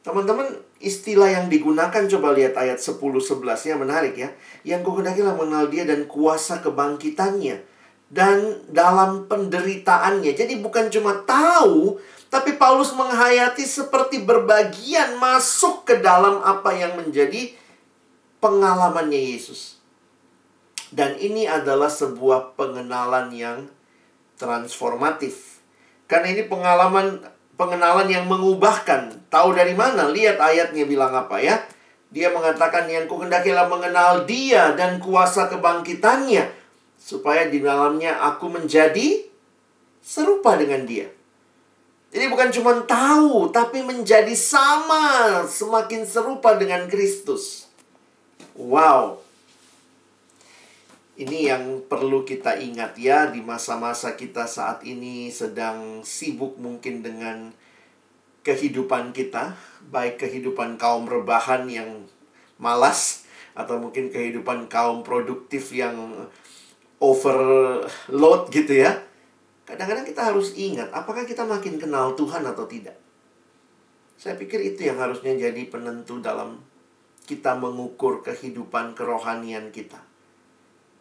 [0.05, 0.53] Teman-teman,
[0.85, 4.29] istilah yang digunakan coba lihat ayat 10 11 nya menarik ya.
[4.69, 7.72] Yang kuhendakilah mengenal dia dan kuasa kebangkitannya
[8.13, 10.37] dan dalam penderitaannya.
[10.37, 11.97] Jadi bukan cuma tahu,
[12.29, 17.57] tapi Paulus menghayati seperti berbagian masuk ke dalam apa yang menjadi
[18.45, 19.81] pengalamannya Yesus.
[20.93, 23.59] Dan ini adalah sebuah pengenalan yang
[24.37, 25.65] transformatif.
[26.05, 27.25] Karena ini pengalaman
[27.57, 29.25] pengenalan yang mengubahkan.
[29.33, 30.13] Tahu dari mana?
[30.13, 31.65] Lihat ayatnya bilang apa ya?
[32.13, 36.62] Dia mengatakan yang kuhendakilah mengenal dia dan kuasa kebangkitannya.
[37.03, 39.27] Supaya di dalamnya aku menjadi
[39.99, 41.11] serupa dengan dia.
[42.15, 47.67] Jadi bukan cuma tahu, tapi menjadi sama, semakin serupa dengan Kristus.
[48.53, 49.23] Wow,
[51.13, 57.53] ini yang perlu kita ingat ya di masa-masa kita saat ini sedang sibuk mungkin dengan
[58.43, 59.53] kehidupan kita,
[59.93, 62.09] baik kehidupan kaum rebahan yang
[62.57, 66.27] malas atau mungkin kehidupan kaum produktif yang
[67.03, 68.95] overload gitu ya.
[69.67, 72.95] Kadang-kadang kita harus ingat apakah kita makin kenal Tuhan atau tidak.
[74.15, 76.63] Saya pikir itu yang harusnya jadi penentu dalam
[77.27, 80.13] kita mengukur kehidupan kerohanian kita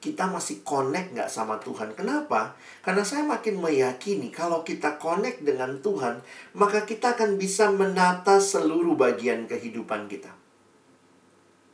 [0.02, 1.94] kita masih connect nggak sama Tuhan.
[1.94, 2.58] Kenapa?
[2.82, 6.26] Karena saya makin meyakini kalau kita connect dengan Tuhan,
[6.58, 10.34] maka kita akan bisa menata seluruh bagian kehidupan kita.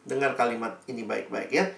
[0.04, 1.72] Dengar kalimat ini baik-baik ya.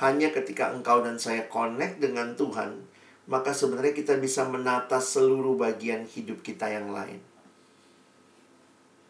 [0.00, 2.88] Hanya ketika engkau dan saya connect dengan Tuhan,
[3.28, 7.20] maka sebenarnya kita bisa menata seluruh bagian hidup kita yang lain.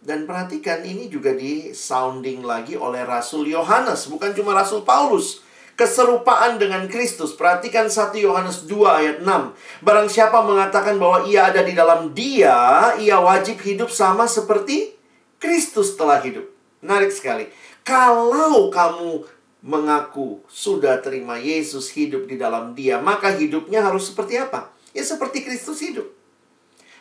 [0.03, 5.47] Dan perhatikan ini juga di sounding lagi oleh Rasul Yohanes, bukan cuma Rasul Paulus
[5.79, 7.33] keserupaan dengan Kristus.
[7.33, 9.83] Perhatikan 1 Yohanes 2 ayat 6.
[9.83, 14.95] Barang siapa mengatakan bahwa ia ada di dalam dia, ia wajib hidup sama seperti
[15.38, 16.45] Kristus telah hidup.
[16.83, 17.49] Menarik sekali.
[17.83, 19.27] Kalau kamu
[19.62, 24.75] mengaku sudah terima Yesus hidup di dalam dia, maka hidupnya harus seperti apa?
[24.90, 26.11] Ya seperti Kristus hidup.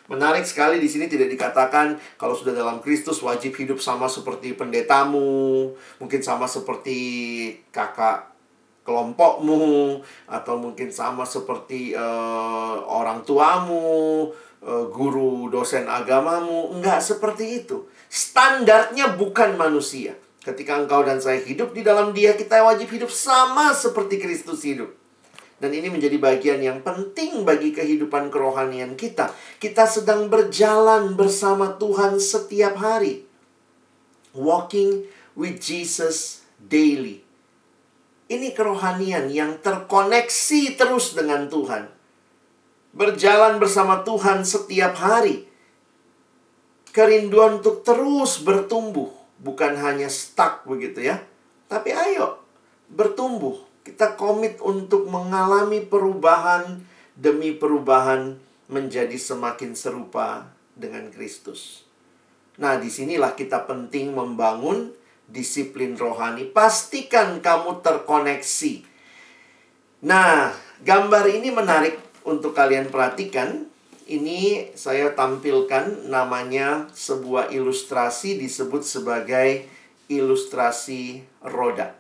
[0.07, 5.71] Menarik sekali di sini tidak dikatakan kalau sudah dalam Kristus wajib hidup sama seperti pendetamu,
[5.97, 6.99] mungkin sama seperti
[7.73, 8.29] kakak
[8.81, 14.33] kelompokmu atau mungkin sama seperti uh, orang tuamu,
[14.65, 17.87] uh, guru dosen agamamu, enggak seperti itu.
[18.09, 20.17] Standarnya bukan manusia.
[20.41, 24.89] Ketika engkau dan saya hidup di dalam Dia, kita wajib hidup sama seperti Kristus hidup.
[25.61, 29.29] Dan ini menjadi bagian yang penting bagi kehidupan kerohanian kita.
[29.61, 33.29] Kita sedang berjalan bersama Tuhan setiap hari.
[34.33, 35.05] Walking
[35.37, 37.21] with Jesus daily.
[38.25, 41.85] Ini kerohanian yang terkoneksi terus dengan Tuhan.
[42.97, 45.45] Berjalan bersama Tuhan setiap hari.
[46.89, 49.20] Kerinduan untuk terus bertumbuh.
[49.41, 51.19] Bukan hanya stuck begitu ya.
[51.65, 52.41] Tapi ayo
[52.91, 53.57] bertumbuh.
[53.81, 56.85] Kita komit untuk mengalami perubahan
[57.17, 58.37] demi perubahan
[58.69, 61.89] menjadi semakin serupa dengan Kristus.
[62.61, 64.93] Nah, di sinilah kita penting membangun
[65.25, 66.45] disiplin rohani.
[66.45, 68.85] Pastikan kamu terkoneksi.
[70.05, 70.53] Nah,
[70.85, 73.70] gambar ini menarik untuk kalian perhatikan.
[74.11, 79.63] Ini saya tampilkan namanya sebuah ilustrasi disebut sebagai
[80.11, 81.95] ilustrasi roda.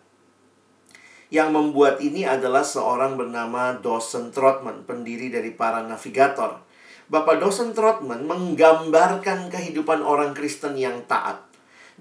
[1.31, 6.59] Yang membuat ini adalah seorang bernama Dawson Trotman, pendiri dari para navigator.
[7.07, 11.50] Bapak Dawson Trotman menggambarkan kehidupan orang Kristen yang taat.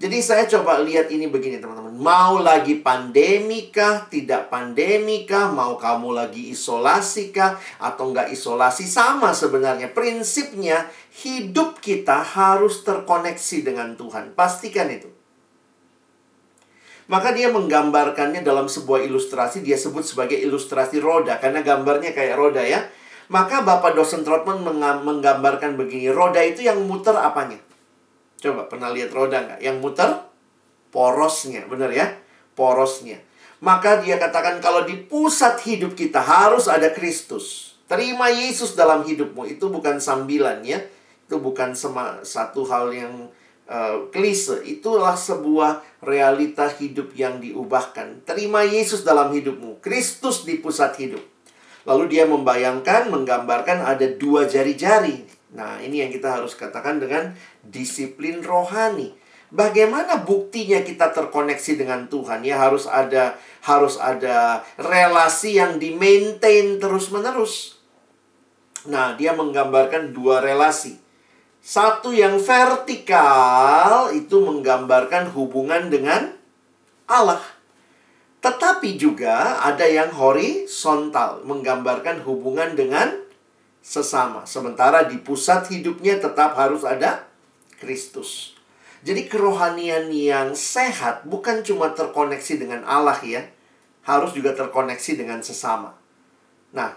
[0.01, 1.93] Jadi saya coba lihat ini begini teman-teman.
[1.93, 8.89] Mau lagi pandemi kah, tidak pandemi kah, mau kamu lagi isolasi kah, atau nggak isolasi,
[8.89, 9.93] sama sebenarnya.
[9.93, 10.89] Prinsipnya
[11.21, 14.33] hidup kita harus terkoneksi dengan Tuhan.
[14.33, 15.05] Pastikan itu.
[17.05, 22.65] Maka dia menggambarkannya dalam sebuah ilustrasi, dia sebut sebagai ilustrasi roda, karena gambarnya kayak roda
[22.65, 22.89] ya.
[23.29, 24.65] Maka Bapak dosen Trotman
[25.05, 27.61] menggambarkan begini, roda itu yang muter apanya?
[28.41, 29.61] Coba pernah lihat roda nggak?
[29.61, 30.11] Yang muter
[30.89, 32.09] porosnya, benar ya?
[32.57, 33.21] Porosnya.
[33.61, 37.77] Maka dia katakan kalau di pusat hidup kita harus ada Kristus.
[37.85, 39.45] Terima Yesus dalam hidupmu.
[39.45, 40.81] Itu bukan sambilan ya.
[41.29, 43.29] Itu bukan sama, satu hal yang
[43.69, 44.65] uh, klise.
[44.65, 48.25] Itulah sebuah realita hidup yang diubahkan.
[48.25, 49.77] Terima Yesus dalam hidupmu.
[49.85, 51.21] Kristus di pusat hidup.
[51.85, 55.27] Lalu dia membayangkan, menggambarkan ada dua jari-jari.
[55.51, 59.13] Nah, ini yang kita harus katakan dengan disiplin rohani.
[59.51, 62.47] Bagaimana buktinya kita terkoneksi dengan Tuhan?
[62.47, 63.35] Ya harus ada
[63.67, 67.81] harus ada relasi yang di-maintain terus-menerus.
[68.87, 70.97] Nah, dia menggambarkan dua relasi.
[71.61, 76.33] Satu yang vertikal itu menggambarkan hubungan dengan
[77.05, 77.43] Allah.
[78.41, 83.13] Tetapi juga ada yang horizontal, menggambarkan hubungan dengan
[83.85, 84.49] sesama.
[84.49, 87.29] Sementara di pusat hidupnya tetap harus ada
[87.81, 88.53] Kristus.
[89.01, 93.41] Jadi kerohanian yang sehat bukan cuma terkoneksi dengan Allah ya,
[94.05, 95.97] harus juga terkoneksi dengan sesama.
[96.69, 96.93] Nah,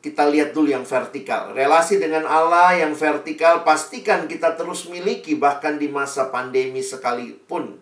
[0.00, 1.50] kita lihat dulu yang vertikal.
[1.52, 7.76] Relasi dengan Allah yang vertikal pastikan kita terus miliki bahkan di masa pandemi sekalipun.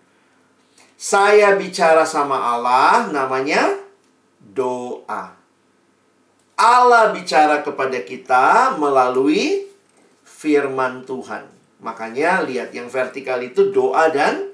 [0.98, 3.78] Saya bicara sama Allah namanya
[4.42, 5.38] doa.
[6.58, 9.70] Allah bicara kepada kita melalui
[10.26, 11.57] firman Tuhan.
[11.78, 14.50] Makanya lihat yang vertikal itu doa dan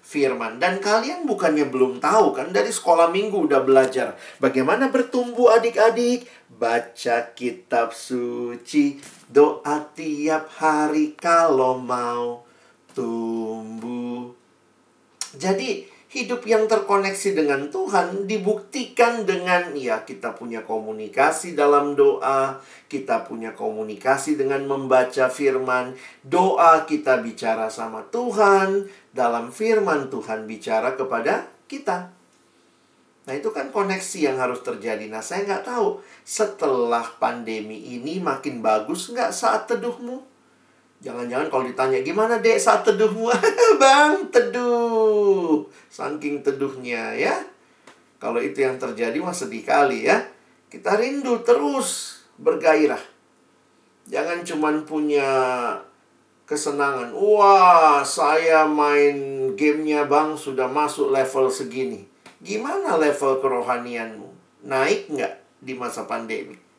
[0.00, 0.58] firman.
[0.58, 7.30] Dan kalian bukannya belum tahu kan dari sekolah minggu udah belajar bagaimana bertumbuh adik-adik, baca
[7.36, 8.98] kitab suci,
[9.30, 12.42] doa tiap hari kalau mau
[12.94, 14.34] tumbuh.
[15.38, 22.58] Jadi hidup yang terkoneksi dengan Tuhan dibuktikan dengan ya kita punya komunikasi dalam doa,
[22.90, 25.94] kita punya komunikasi dengan membaca firman,
[26.26, 32.10] doa kita bicara sama Tuhan, dalam firman Tuhan bicara kepada kita.
[33.30, 35.06] Nah itu kan koneksi yang harus terjadi.
[35.06, 40.29] Nah saya nggak tahu setelah pandemi ini makin bagus nggak saat teduhmu?
[41.00, 43.32] Jangan-jangan kalau ditanya gimana dek saat teduhmu?
[43.82, 45.64] Bang, teduh.
[45.88, 47.40] Saking teduhnya ya.
[48.20, 50.20] Kalau itu yang terjadi mah sedih kali ya.
[50.68, 53.00] Kita rindu terus bergairah.
[54.12, 55.28] Jangan cuman punya
[56.44, 57.16] kesenangan.
[57.16, 62.10] Wah, saya main gamenya bang sudah masuk level segini.
[62.42, 64.28] Gimana level kerohanianmu?
[64.68, 65.34] Naik nggak
[65.64, 66.69] di masa pandemi?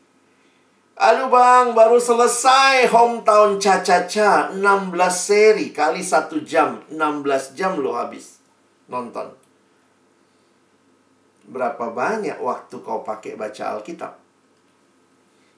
[1.01, 6.77] Aduh bang, baru selesai hometown Caca-Caca 16 seri kali satu jam.
[6.93, 8.37] 16 jam lo habis
[8.85, 9.33] nonton.
[11.49, 14.13] Berapa banyak waktu kau pakai baca Alkitab?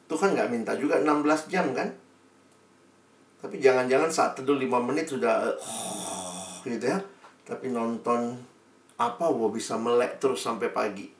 [0.07, 1.91] Tuhan nggak minta juga 16 jam kan?
[3.43, 7.03] Tapi jangan-jangan saat teduh 5 menit sudah oh, gitu ya.
[7.43, 8.39] Tapi nonton
[8.95, 11.11] apa wo bisa melek terus sampai pagi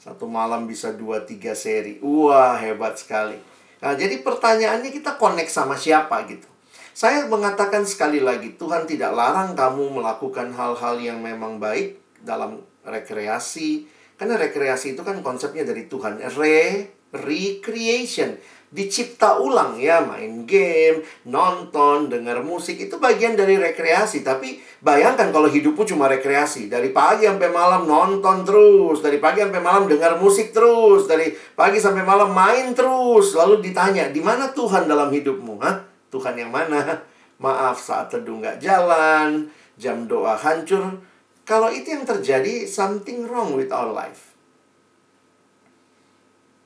[0.00, 2.00] satu malam bisa dua tiga seri.
[2.00, 3.36] Wah, hebat sekali.
[3.84, 6.48] Nah, jadi pertanyaannya kita connect sama siapa gitu.
[6.96, 13.84] Saya mengatakan sekali lagi, Tuhan tidak larang kamu melakukan hal-hal yang memang baik dalam rekreasi.
[14.16, 16.20] Karena rekreasi itu kan konsepnya dari Tuhan.
[16.36, 18.36] Re, recreation
[18.70, 24.22] dicipta ulang ya main game, nonton, dengar musik itu bagian dari rekreasi.
[24.22, 29.62] Tapi bayangkan kalau hidupmu cuma rekreasi dari pagi sampai malam nonton terus, dari pagi sampai
[29.62, 33.34] malam dengar musik terus, dari pagi sampai malam main terus.
[33.34, 35.54] Lalu ditanya di mana Tuhan dalam hidupmu?
[35.58, 35.82] Hah?
[36.14, 37.02] Tuhan yang mana?
[37.42, 41.02] Maaf saat teduh nggak jalan, jam doa hancur.
[41.42, 44.30] Kalau itu yang terjadi, something wrong with our life.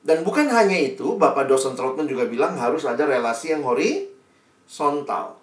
[0.05, 5.41] Dan bukan hanya itu, Bapak dosen Trotman juga bilang harus ada relasi yang horizontal.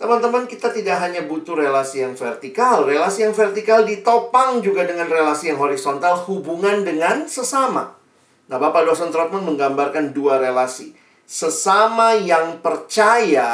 [0.00, 2.88] Teman-teman, kita tidak hanya butuh relasi yang vertikal.
[2.88, 8.00] Relasi yang vertikal ditopang juga dengan relasi yang horizontal, hubungan dengan sesama.
[8.48, 10.96] Nah, Bapak dosen Trotman menggambarkan dua relasi.
[11.28, 13.44] sesama yang percaya,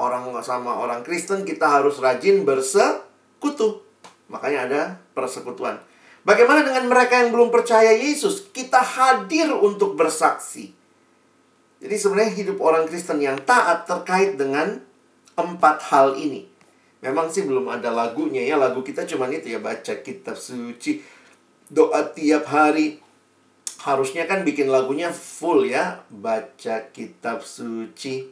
[0.00, 3.84] orang sama orang Kristen kita harus rajin bersekutu.
[4.32, 4.80] Makanya ada
[5.12, 5.76] persekutuan.
[6.26, 8.50] Bagaimana dengan mereka yang belum percaya Yesus?
[8.50, 10.74] Kita hadir untuk bersaksi.
[11.78, 14.82] Jadi sebenarnya hidup orang Kristen yang taat terkait dengan
[15.38, 16.50] empat hal ini.
[16.98, 18.58] Memang sih belum ada lagunya ya.
[18.58, 20.98] Lagu kita cuma itu ya baca kitab suci,
[21.70, 22.98] doa tiap hari,
[23.86, 26.02] harusnya kan bikin lagunya full ya.
[26.10, 28.26] Baca kitab suci,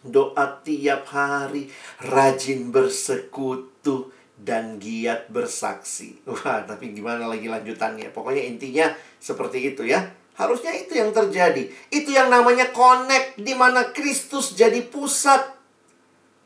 [0.00, 1.68] doa tiap hari,
[2.00, 6.22] rajin bersekutu, dan giat bersaksi.
[6.30, 8.14] Wah, tapi gimana lagi lanjutannya?
[8.14, 8.86] Pokoknya intinya
[9.18, 10.06] seperti itu ya.
[10.38, 11.66] Harusnya itu yang terjadi.
[11.90, 15.58] Itu yang namanya connect di mana Kristus jadi pusat.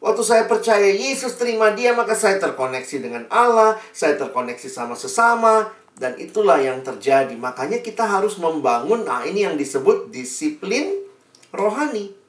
[0.02, 5.70] Waktu saya percaya Yesus terima dia, maka saya terkoneksi dengan Allah, saya terkoneksi sama sesama,
[5.94, 7.36] dan itulah yang terjadi.
[7.36, 11.04] Makanya kita harus membangun, nah ini yang disebut disiplin
[11.54, 12.21] rohani.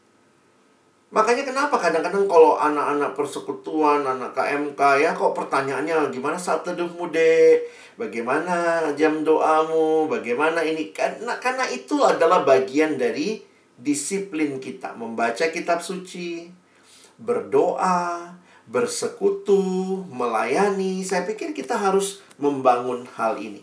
[1.13, 7.69] Makanya kenapa kadang-kadang kalau anak-anak persekutuan, anak KMK ya kok pertanyaannya gimana saat teduhmu dek?
[8.01, 10.09] Bagaimana jam doamu?
[10.09, 10.89] Bagaimana ini?
[10.89, 13.45] Karena, karena itu adalah bagian dari
[13.77, 14.97] disiplin kita.
[14.97, 16.49] Membaca kitab suci,
[17.21, 18.33] berdoa,
[18.65, 19.61] bersekutu,
[20.09, 21.05] melayani.
[21.05, 23.61] Saya pikir kita harus membangun hal ini.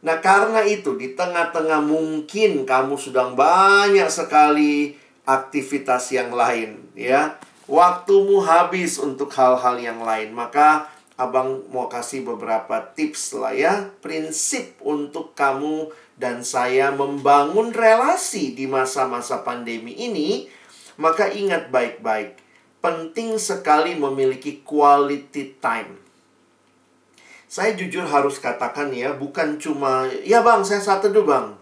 [0.00, 4.96] Nah, karena itu di tengah-tengah mungkin kamu sedang banyak sekali
[5.30, 7.38] aktivitas yang lain, ya.
[7.70, 14.80] Waktumu habis untuk hal-hal yang lain, maka Abang mau kasih beberapa tips lah ya, prinsip
[14.80, 20.48] untuk kamu dan saya membangun relasi di masa-masa pandemi ini.
[20.96, 22.40] Maka ingat baik-baik,
[22.80, 26.00] penting sekali memiliki quality time.
[27.44, 31.52] Saya jujur harus katakan ya, bukan cuma, ya bang, saya saat teduh bang.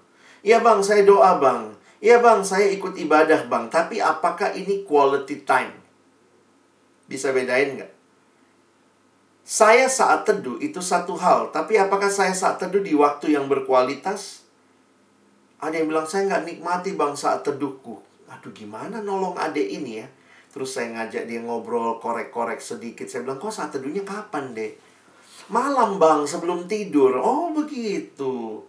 [0.47, 1.75] Ya bang, saya doa bang.
[1.99, 3.67] Ya bang, saya ikut ibadah bang.
[3.67, 5.75] Tapi apakah ini quality time?
[7.11, 7.93] Bisa bedain nggak?
[9.43, 11.51] Saya saat teduh itu satu hal.
[11.51, 14.47] Tapi apakah saya saat teduh di waktu yang berkualitas?
[15.59, 17.99] Ada yang bilang, saya nggak nikmati bang saat teduhku.
[18.31, 20.07] Aduh gimana nolong adek ini ya?
[20.55, 23.11] Terus saya ngajak dia ngobrol, korek-korek sedikit.
[23.11, 24.77] Saya bilang, kok saat teduhnya kapan deh?
[25.51, 27.17] Malam bang, sebelum tidur.
[27.19, 28.68] Oh begitu.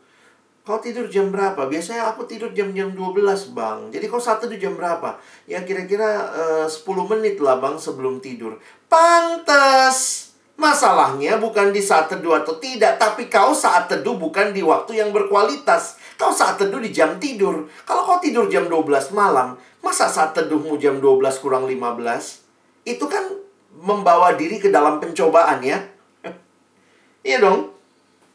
[0.69, 1.65] Kau tidur jam berapa?
[1.65, 3.89] Biasanya aku tidur jam-jam 12 bang.
[3.89, 5.17] Jadi kau saat teduh jam berapa?
[5.49, 8.61] Ya kira-kira eh, uh, 10 menit lah bang sebelum tidur.
[8.85, 10.29] Pantes.
[10.61, 15.09] Masalahnya bukan di saat teduh atau tidak, tapi kau saat teduh bukan di waktu yang
[15.09, 15.97] berkualitas.
[16.21, 17.65] Kau saat teduh di jam tidur.
[17.81, 22.85] Kalau kau tidur jam 12 malam, masa saat teduhmu jam 12 kurang 15?
[22.85, 23.25] Itu kan
[23.73, 25.81] membawa diri ke dalam pencobaan ya.
[27.25, 27.78] Iya dong.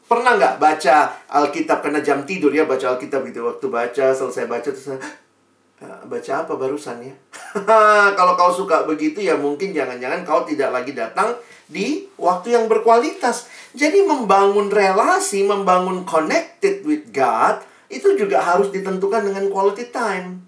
[0.05, 0.95] Pernah nggak baca
[1.33, 4.93] Alkitab karena jam tidur ya baca Alkitab gitu waktu baca selesai baca terus
[5.81, 7.15] baca apa barusan ya?
[8.17, 11.35] Kalau kau suka begitu ya mungkin jangan-jangan kau tidak lagi datang
[11.65, 13.49] di waktu yang berkualitas.
[13.75, 20.45] Jadi membangun relasi, membangun connected with God itu juga harus ditentukan dengan quality time.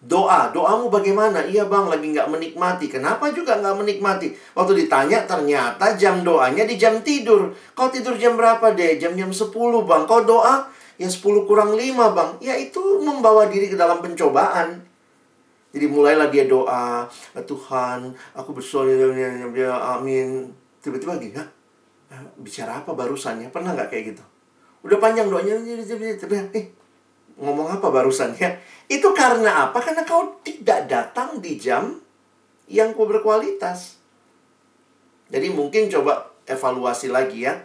[0.00, 1.44] Doa, doamu bagaimana?
[1.44, 2.88] Iya bang, lagi nggak menikmati.
[2.88, 4.32] Kenapa juga nggak menikmati?
[4.56, 7.52] Waktu ditanya, ternyata jam doanya di jam tidur.
[7.76, 8.96] Kau tidur jam berapa deh?
[8.96, 9.52] Jam-jam 10
[9.84, 10.08] bang.
[10.08, 10.64] Kau doa?
[10.96, 12.30] Ya 10 kurang 5 bang.
[12.40, 14.80] Ya itu membawa diri ke dalam pencobaan.
[15.70, 18.90] Jadi mulailah dia doa, Tuhan, aku bersoal,
[20.00, 20.50] amin.
[20.82, 21.36] Tiba-tiba gini,
[22.40, 23.52] bicara apa barusannya?
[23.52, 24.24] Pernah nggak kayak gitu?
[24.82, 26.66] Udah panjang doanya, eh,
[27.40, 28.52] ngomong apa barusan ya?
[28.86, 29.80] Itu karena apa?
[29.80, 31.96] Karena kau tidak datang di jam
[32.70, 33.98] yang berkualitas.
[35.30, 37.56] Jadi mungkin coba evaluasi lagi ya.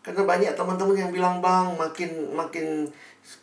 [0.00, 2.88] Karena banyak teman-teman yang bilang, "Bang, makin makin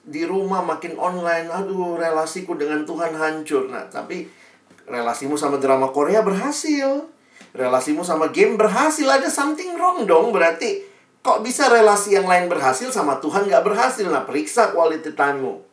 [0.02, 4.26] di rumah, makin online, aduh, relasiku dengan Tuhan hancur." Nah, tapi
[4.90, 7.06] relasimu sama drama Korea berhasil.
[7.54, 10.34] Relasimu sama game berhasil, ada something wrong dong.
[10.34, 10.82] Berarti
[11.22, 14.08] kok bisa relasi yang lain berhasil sama Tuhan nggak berhasil?
[14.10, 15.67] Nah, periksa quality time-mu.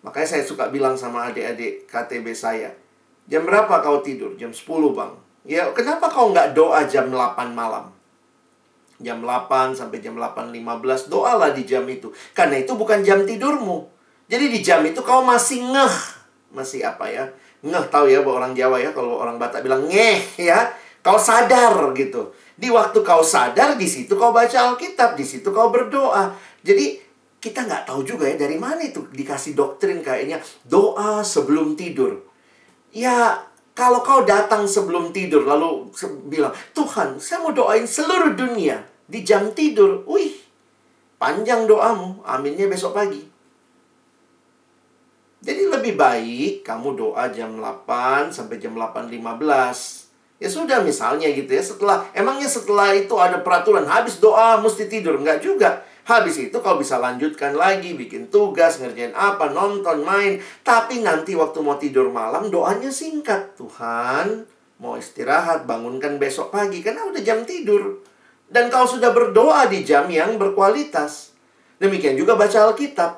[0.00, 2.72] Makanya saya suka bilang sama adik-adik KTB saya,
[3.28, 4.32] jam berapa kau tidur?
[4.40, 4.64] Jam 10
[4.96, 5.12] bang.
[5.44, 7.92] Ya kenapa kau nggak doa jam 8 malam?
[9.00, 12.12] Jam 8 sampai jam 8.15 doalah di jam itu.
[12.36, 13.88] Karena itu bukan jam tidurmu.
[14.28, 15.96] Jadi di jam itu kau masih ngeh.
[16.52, 17.24] Masih apa ya?
[17.64, 20.68] Ngeh tahu ya bahwa orang Jawa ya kalau orang Batak bilang ngeh ya.
[21.00, 22.36] Kau sadar gitu.
[22.60, 26.36] Di waktu kau sadar di situ kau baca Alkitab, di situ kau berdoa.
[26.60, 27.00] Jadi
[27.40, 30.38] kita nggak tahu juga ya dari mana itu dikasih doktrin kayaknya
[30.68, 32.20] doa sebelum tidur.
[32.92, 35.88] Ya, kalau kau datang sebelum tidur lalu
[36.28, 40.36] bilang, "Tuhan, saya mau doain seluruh dunia di jam tidur." Wih,
[41.16, 43.24] panjang doamu, aminnya besok pagi.
[45.40, 50.12] Jadi lebih baik kamu doa jam 8 sampai jam 8.15.
[50.36, 51.64] Ya sudah misalnya gitu ya.
[51.64, 55.80] Setelah emangnya setelah itu ada peraturan habis doa mesti tidur enggak juga.
[56.08, 60.40] Habis itu kau bisa lanjutkan lagi bikin tugas, ngerjain apa, nonton, main.
[60.64, 63.56] Tapi nanti waktu mau tidur malam doanya singkat.
[63.60, 64.48] Tuhan,
[64.80, 68.00] mau istirahat, bangunkan besok pagi karena udah jam tidur.
[68.50, 71.36] Dan kau sudah berdoa di jam yang berkualitas.
[71.78, 73.12] Demikian juga baca Alkitab.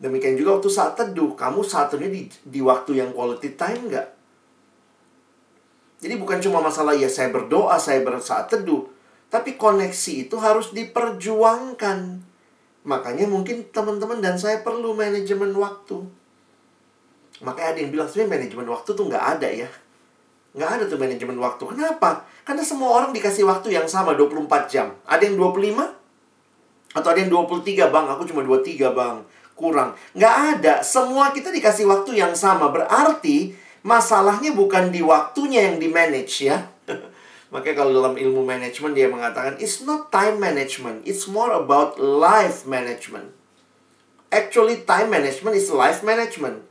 [0.00, 4.08] Demikian juga waktu saat teduh, kamu teduh di, di waktu yang quality time nggak?
[6.00, 8.88] Jadi bukan cuma masalah ya saya berdoa, saya bersaat teduh.
[9.30, 11.98] Tapi koneksi itu harus diperjuangkan.
[12.84, 16.02] Makanya mungkin teman-teman dan saya perlu manajemen waktu.
[17.40, 19.70] Makanya ada yang bilang, sebenarnya manajemen waktu tuh nggak ada ya.
[20.50, 21.62] Nggak ada tuh manajemen waktu.
[21.62, 22.26] Kenapa?
[22.42, 24.90] Karena semua orang dikasih waktu yang sama 24 jam.
[25.06, 25.78] Ada yang 25?
[26.90, 29.22] Atau ada yang 23 bang, aku cuma 23 bang
[29.60, 29.92] kurang.
[30.16, 30.74] Nggak ada.
[30.80, 32.72] Semua kita dikasih waktu yang sama.
[32.72, 33.52] Berarti
[33.84, 36.64] masalahnya bukan di waktunya yang di manage ya.
[37.50, 42.62] Makanya kalau dalam ilmu manajemen dia mengatakan it's not time management, it's more about life
[42.62, 43.34] management.
[44.30, 46.62] Actually time management is life management.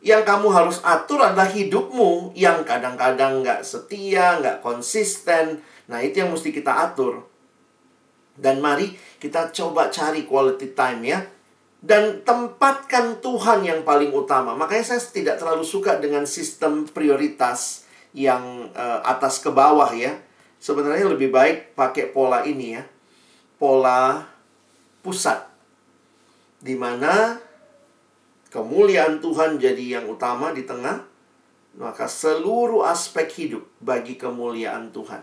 [0.00, 5.60] Yang kamu harus atur adalah hidupmu yang kadang-kadang nggak setia, nggak konsisten.
[5.88, 7.28] Nah itu yang mesti kita atur.
[8.36, 11.20] Dan mari kita coba cari quality time ya
[11.84, 14.56] dan tempatkan Tuhan yang paling utama.
[14.56, 17.83] Makanya saya tidak terlalu suka dengan sistem prioritas
[18.14, 20.16] yang uh, atas ke bawah ya.
[20.62, 22.82] Sebenarnya lebih baik pakai pola ini ya.
[23.60, 24.24] Pola
[25.04, 25.44] pusat.
[26.64, 27.36] Di mana
[28.48, 31.04] kemuliaan Tuhan jadi yang utama di tengah,
[31.76, 35.20] maka seluruh aspek hidup bagi kemuliaan Tuhan.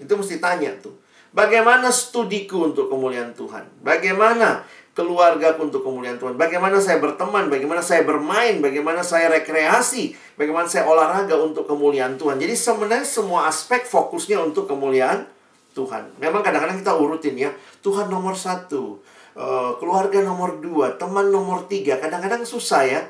[0.00, 0.96] Itu mesti tanya tuh.
[1.32, 3.64] Bagaimana studiku untuk kemuliaan Tuhan?
[3.80, 6.36] Bagaimana keluarga untuk kemuliaan Tuhan.
[6.36, 12.36] Bagaimana saya berteman, bagaimana saya bermain, bagaimana saya rekreasi, bagaimana saya olahraga untuk kemuliaan Tuhan.
[12.36, 15.24] Jadi sebenarnya semua aspek fokusnya untuk kemuliaan
[15.72, 16.20] Tuhan.
[16.20, 19.00] Memang kadang-kadang kita urutin ya, Tuhan nomor satu,
[19.32, 21.96] eh, keluarga nomor dua, teman nomor tiga.
[21.96, 23.00] Kadang-kadang susah ya.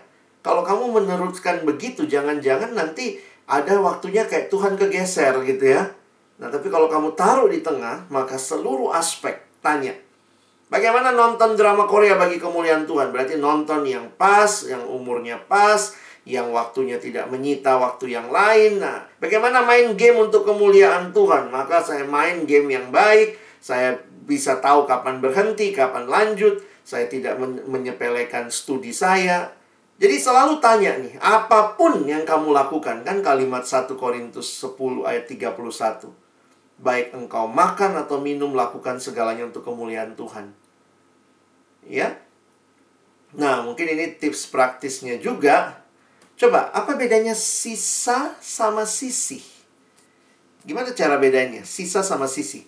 [0.43, 5.91] Kalau kamu meneruskan begitu, jangan-jangan nanti ada waktunya kayak Tuhan kegeser gitu ya.
[6.39, 9.95] Nah, tapi kalau kamu taruh di tengah, maka seluruh aspek tanya,
[10.73, 13.13] Bagaimana nonton drama Korea bagi kemuliaan Tuhan?
[13.13, 15.93] Berarti nonton yang pas, yang umurnya pas,
[16.25, 18.81] yang waktunya tidak menyita waktu yang lain.
[18.81, 21.53] Nah, bagaimana main game untuk kemuliaan Tuhan?
[21.53, 27.37] Maka saya main game yang baik, saya bisa tahu kapan berhenti, kapan lanjut, saya tidak
[27.37, 29.53] men menyepelekan studi saya.
[30.01, 35.29] Jadi selalu tanya nih, apa pun yang kamu lakukan, kan kalimat 1 Korintus 10 ayat
[35.29, 36.17] 31.
[36.81, 40.62] Baik engkau makan atau minum, lakukan segalanya untuk kemuliaan Tuhan
[41.87, 42.19] ya.
[43.33, 45.81] Nah, mungkin ini tips praktisnya juga.
[46.37, 49.41] Coba, apa bedanya sisa sama sisi?
[50.63, 51.65] Gimana cara bedanya?
[51.65, 52.67] Sisa sama sisi.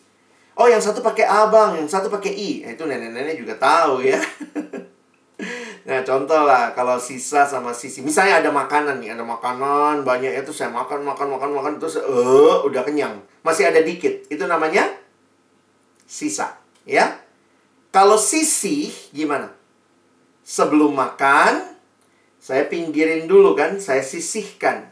[0.55, 2.51] Oh, yang satu pakai abang, yang satu pakai i.
[2.63, 4.23] Nah, itu nenek-nenek juga tahu ya.
[5.89, 8.01] nah, contoh lah kalau sisa sama sisi.
[8.07, 12.07] Misalnya ada makanan nih, ada makanan banyak itu saya makan, makan, makan, makan terus eh
[12.07, 13.19] uh, udah kenyang.
[13.43, 14.31] Masih ada dikit.
[14.31, 14.87] Itu namanya
[16.07, 17.24] sisa, ya.
[17.95, 19.55] Kalau sisi gimana?
[20.43, 21.63] Sebelum makan,
[22.43, 24.91] saya pinggirin dulu kan, saya sisihkan.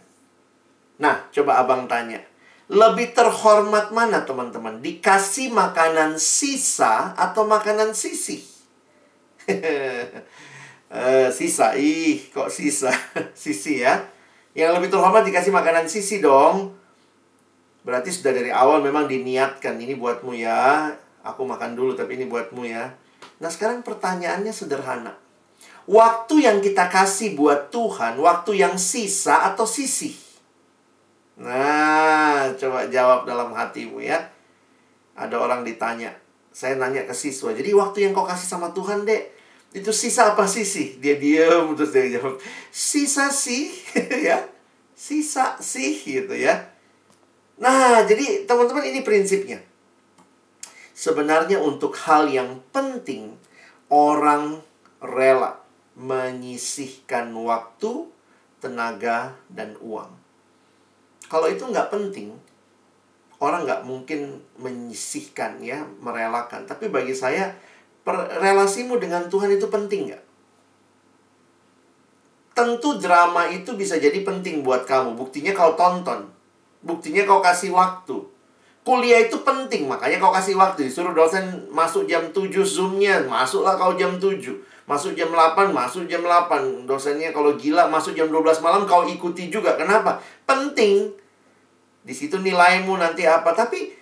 [1.02, 2.22] Nah, coba abang tanya.
[2.70, 4.78] Lebih terhormat mana teman-teman?
[4.78, 8.38] Dikasih makanan sisa atau makanan sisi?
[9.50, 12.94] uh, sisa, ih kok sisa?
[13.34, 13.98] sisi ya.
[14.54, 16.70] Yang lebih terhormat dikasih makanan sisi dong.
[17.82, 22.66] Berarti sudah dari awal memang diniatkan ini buatmu ya Aku makan dulu tapi ini buatmu
[22.66, 22.90] ya.
[23.38, 25.14] Nah sekarang pertanyaannya sederhana.
[25.86, 30.14] Waktu yang kita kasih buat Tuhan, waktu yang sisa atau sisi?
[31.42, 34.30] Nah, coba jawab dalam hatimu ya.
[35.18, 36.14] Ada orang ditanya,
[36.54, 39.34] saya nanya ke siswa, jadi waktu yang kau kasih sama Tuhan, dek,
[39.74, 41.02] itu sisa apa sisi?
[41.02, 42.38] Dia diam terus dia jawab,
[42.70, 43.74] sisa sih,
[44.28, 44.38] ya,
[44.94, 46.62] sisa sih gitu ya.
[47.58, 49.71] Nah, jadi teman-teman ini prinsipnya
[50.92, 53.36] sebenarnya untuk hal yang penting
[53.92, 54.60] orang
[55.02, 55.60] rela
[55.92, 58.08] menyisihkan waktu,
[58.62, 60.08] tenaga, dan uang.
[61.28, 62.32] Kalau itu nggak penting,
[63.40, 66.64] orang nggak mungkin menyisihkan ya, merelakan.
[66.64, 67.52] Tapi bagi saya,
[68.40, 70.24] relasimu dengan Tuhan itu penting nggak?
[72.52, 75.16] Tentu drama itu bisa jadi penting buat kamu.
[75.16, 76.28] Buktinya kau tonton.
[76.84, 78.31] Buktinya kau kasih waktu.
[78.82, 80.90] Kuliah itu penting, makanya kau kasih waktu.
[80.90, 84.42] Disuruh dosen masuk jam 7 Zoom-nya, masuklah kau jam 7.
[84.90, 86.82] Masuk jam 8, masuk jam 8.
[86.90, 89.78] Dosennya kalau gila masuk jam 12 malam kau ikuti juga.
[89.78, 90.18] Kenapa?
[90.42, 91.14] Penting.
[92.02, 93.54] Di situ nilaimu nanti apa.
[93.54, 93.94] Tapi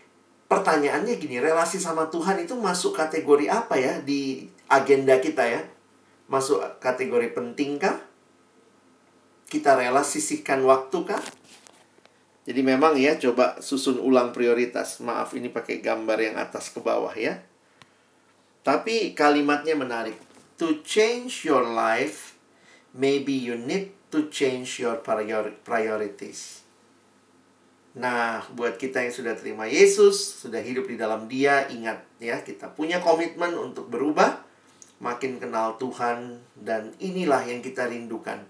[0.48, 5.60] pertanyaannya gini, relasi sama Tuhan itu masuk kategori apa ya di agenda kita ya?
[6.32, 8.00] Masuk kategori penting kah?
[9.52, 11.20] Kita rela sisihkan waktu kah?
[12.50, 14.98] Jadi memang ya coba susun ulang prioritas.
[14.98, 17.38] Maaf ini pakai gambar yang atas ke bawah ya.
[18.66, 20.18] Tapi kalimatnya menarik.
[20.58, 22.34] To change your life,
[22.90, 24.98] maybe you need to change your
[25.62, 26.66] priorities.
[27.94, 32.74] Nah, buat kita yang sudah terima Yesus, sudah hidup di dalam Dia, ingat ya, kita
[32.74, 34.42] punya komitmen untuk berubah,
[34.98, 38.42] makin kenal Tuhan, dan inilah yang kita rindukan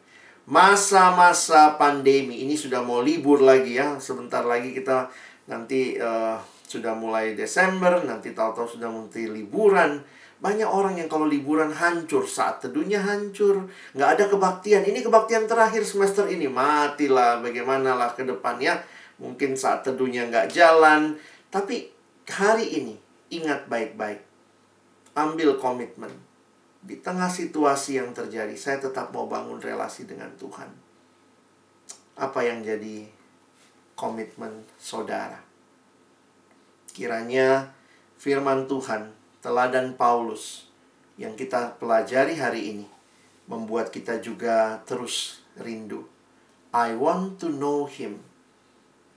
[0.51, 3.96] masa-masa pandemi ini sudah mau libur lagi ya.
[4.03, 5.07] Sebentar lagi kita
[5.46, 6.36] nanti uh,
[6.66, 10.03] sudah mulai Desember nanti tahu-tahu sudah mulai liburan.
[10.40, 13.70] Banyak orang yang kalau liburan hancur saat teduhnya hancur.
[13.94, 14.82] Nggak ada kebaktian.
[14.82, 16.51] Ini kebaktian terakhir semester ini.
[16.51, 18.82] Matilah bagaimana lah ke depannya
[19.22, 21.14] mungkin saat teduhnya nggak jalan.
[21.53, 21.94] Tapi
[22.26, 22.94] hari ini
[23.30, 24.26] ingat baik-baik.
[25.14, 26.30] Ambil komitmen
[26.81, 30.72] di tengah situasi yang terjadi, saya tetap mau bangun relasi dengan Tuhan.
[32.16, 33.05] Apa yang jadi
[33.93, 35.41] komitmen saudara?
[36.91, 37.76] Kiranya
[38.16, 39.12] firman Tuhan,
[39.45, 40.68] teladan Paulus
[41.20, 42.87] yang kita pelajari hari ini
[43.45, 46.09] membuat kita juga terus rindu.
[46.72, 48.24] I want to know him.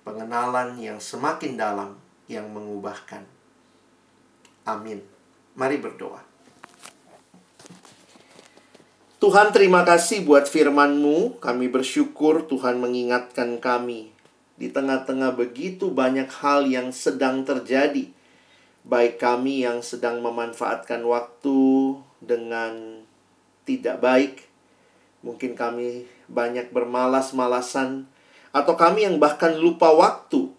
[0.03, 1.95] Pengenalan yang semakin dalam
[2.27, 3.23] yang mengubahkan.
[4.67, 4.99] Amin.
[5.55, 6.32] Mari berdoa.
[9.23, 11.39] Tuhan terima kasih buat firman-Mu.
[11.39, 14.11] Kami bersyukur Tuhan mengingatkan kami.
[14.59, 18.11] Di tengah-tengah begitu banyak hal yang sedang terjadi.
[18.83, 21.55] Baik kami yang sedang memanfaatkan waktu
[22.19, 22.99] dengan
[23.63, 24.43] tidak baik.
[25.23, 28.03] Mungkin kami banyak bermalas-malasan.
[28.51, 30.51] Atau kami yang bahkan lupa waktu.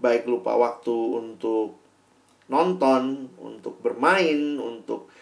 [0.00, 1.76] Baik lupa waktu untuk
[2.48, 5.12] nonton, untuk bermain, untuk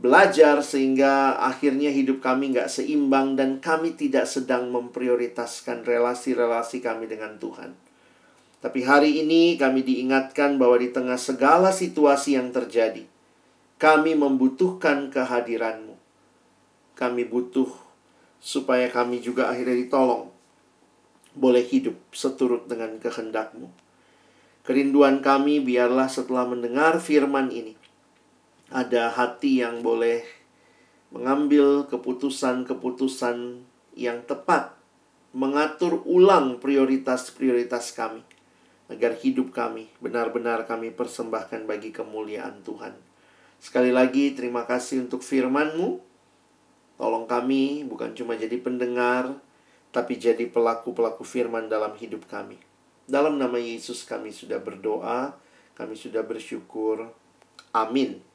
[0.00, 7.36] belajar sehingga akhirnya hidup kami nggak seimbang dan kami tidak sedang memprioritaskan relasi-relasi kami dengan
[7.36, 7.76] Tuhan.
[8.64, 13.04] Tapi hari ini kami diingatkan bahwa di tengah segala situasi yang terjadi,
[13.80, 15.96] kami membutuhkan kehadiranmu.
[16.96, 17.68] Kami butuh
[18.40, 20.28] supaya kami juga akhirnya ditolong.
[21.32, 23.72] Boleh hidup seturut dengan kehendakmu.
[24.64, 27.79] Kerinduan kami biarlah setelah mendengar firman ini,
[28.70, 30.22] ada hati yang boleh
[31.10, 33.66] mengambil keputusan-keputusan
[33.98, 34.78] yang tepat,
[35.34, 38.22] mengatur ulang prioritas-prioritas kami,
[38.86, 42.94] agar hidup kami benar-benar kami persembahkan bagi kemuliaan Tuhan.
[43.58, 45.98] Sekali lagi, terima kasih untuk firman-Mu.
[46.94, 49.34] Tolong kami bukan cuma jadi pendengar,
[49.90, 52.62] tapi jadi pelaku-pelaku firman dalam hidup kami.
[53.10, 55.34] Dalam nama Yesus kami sudah berdoa,
[55.74, 57.10] kami sudah bersyukur.
[57.74, 58.29] Amin.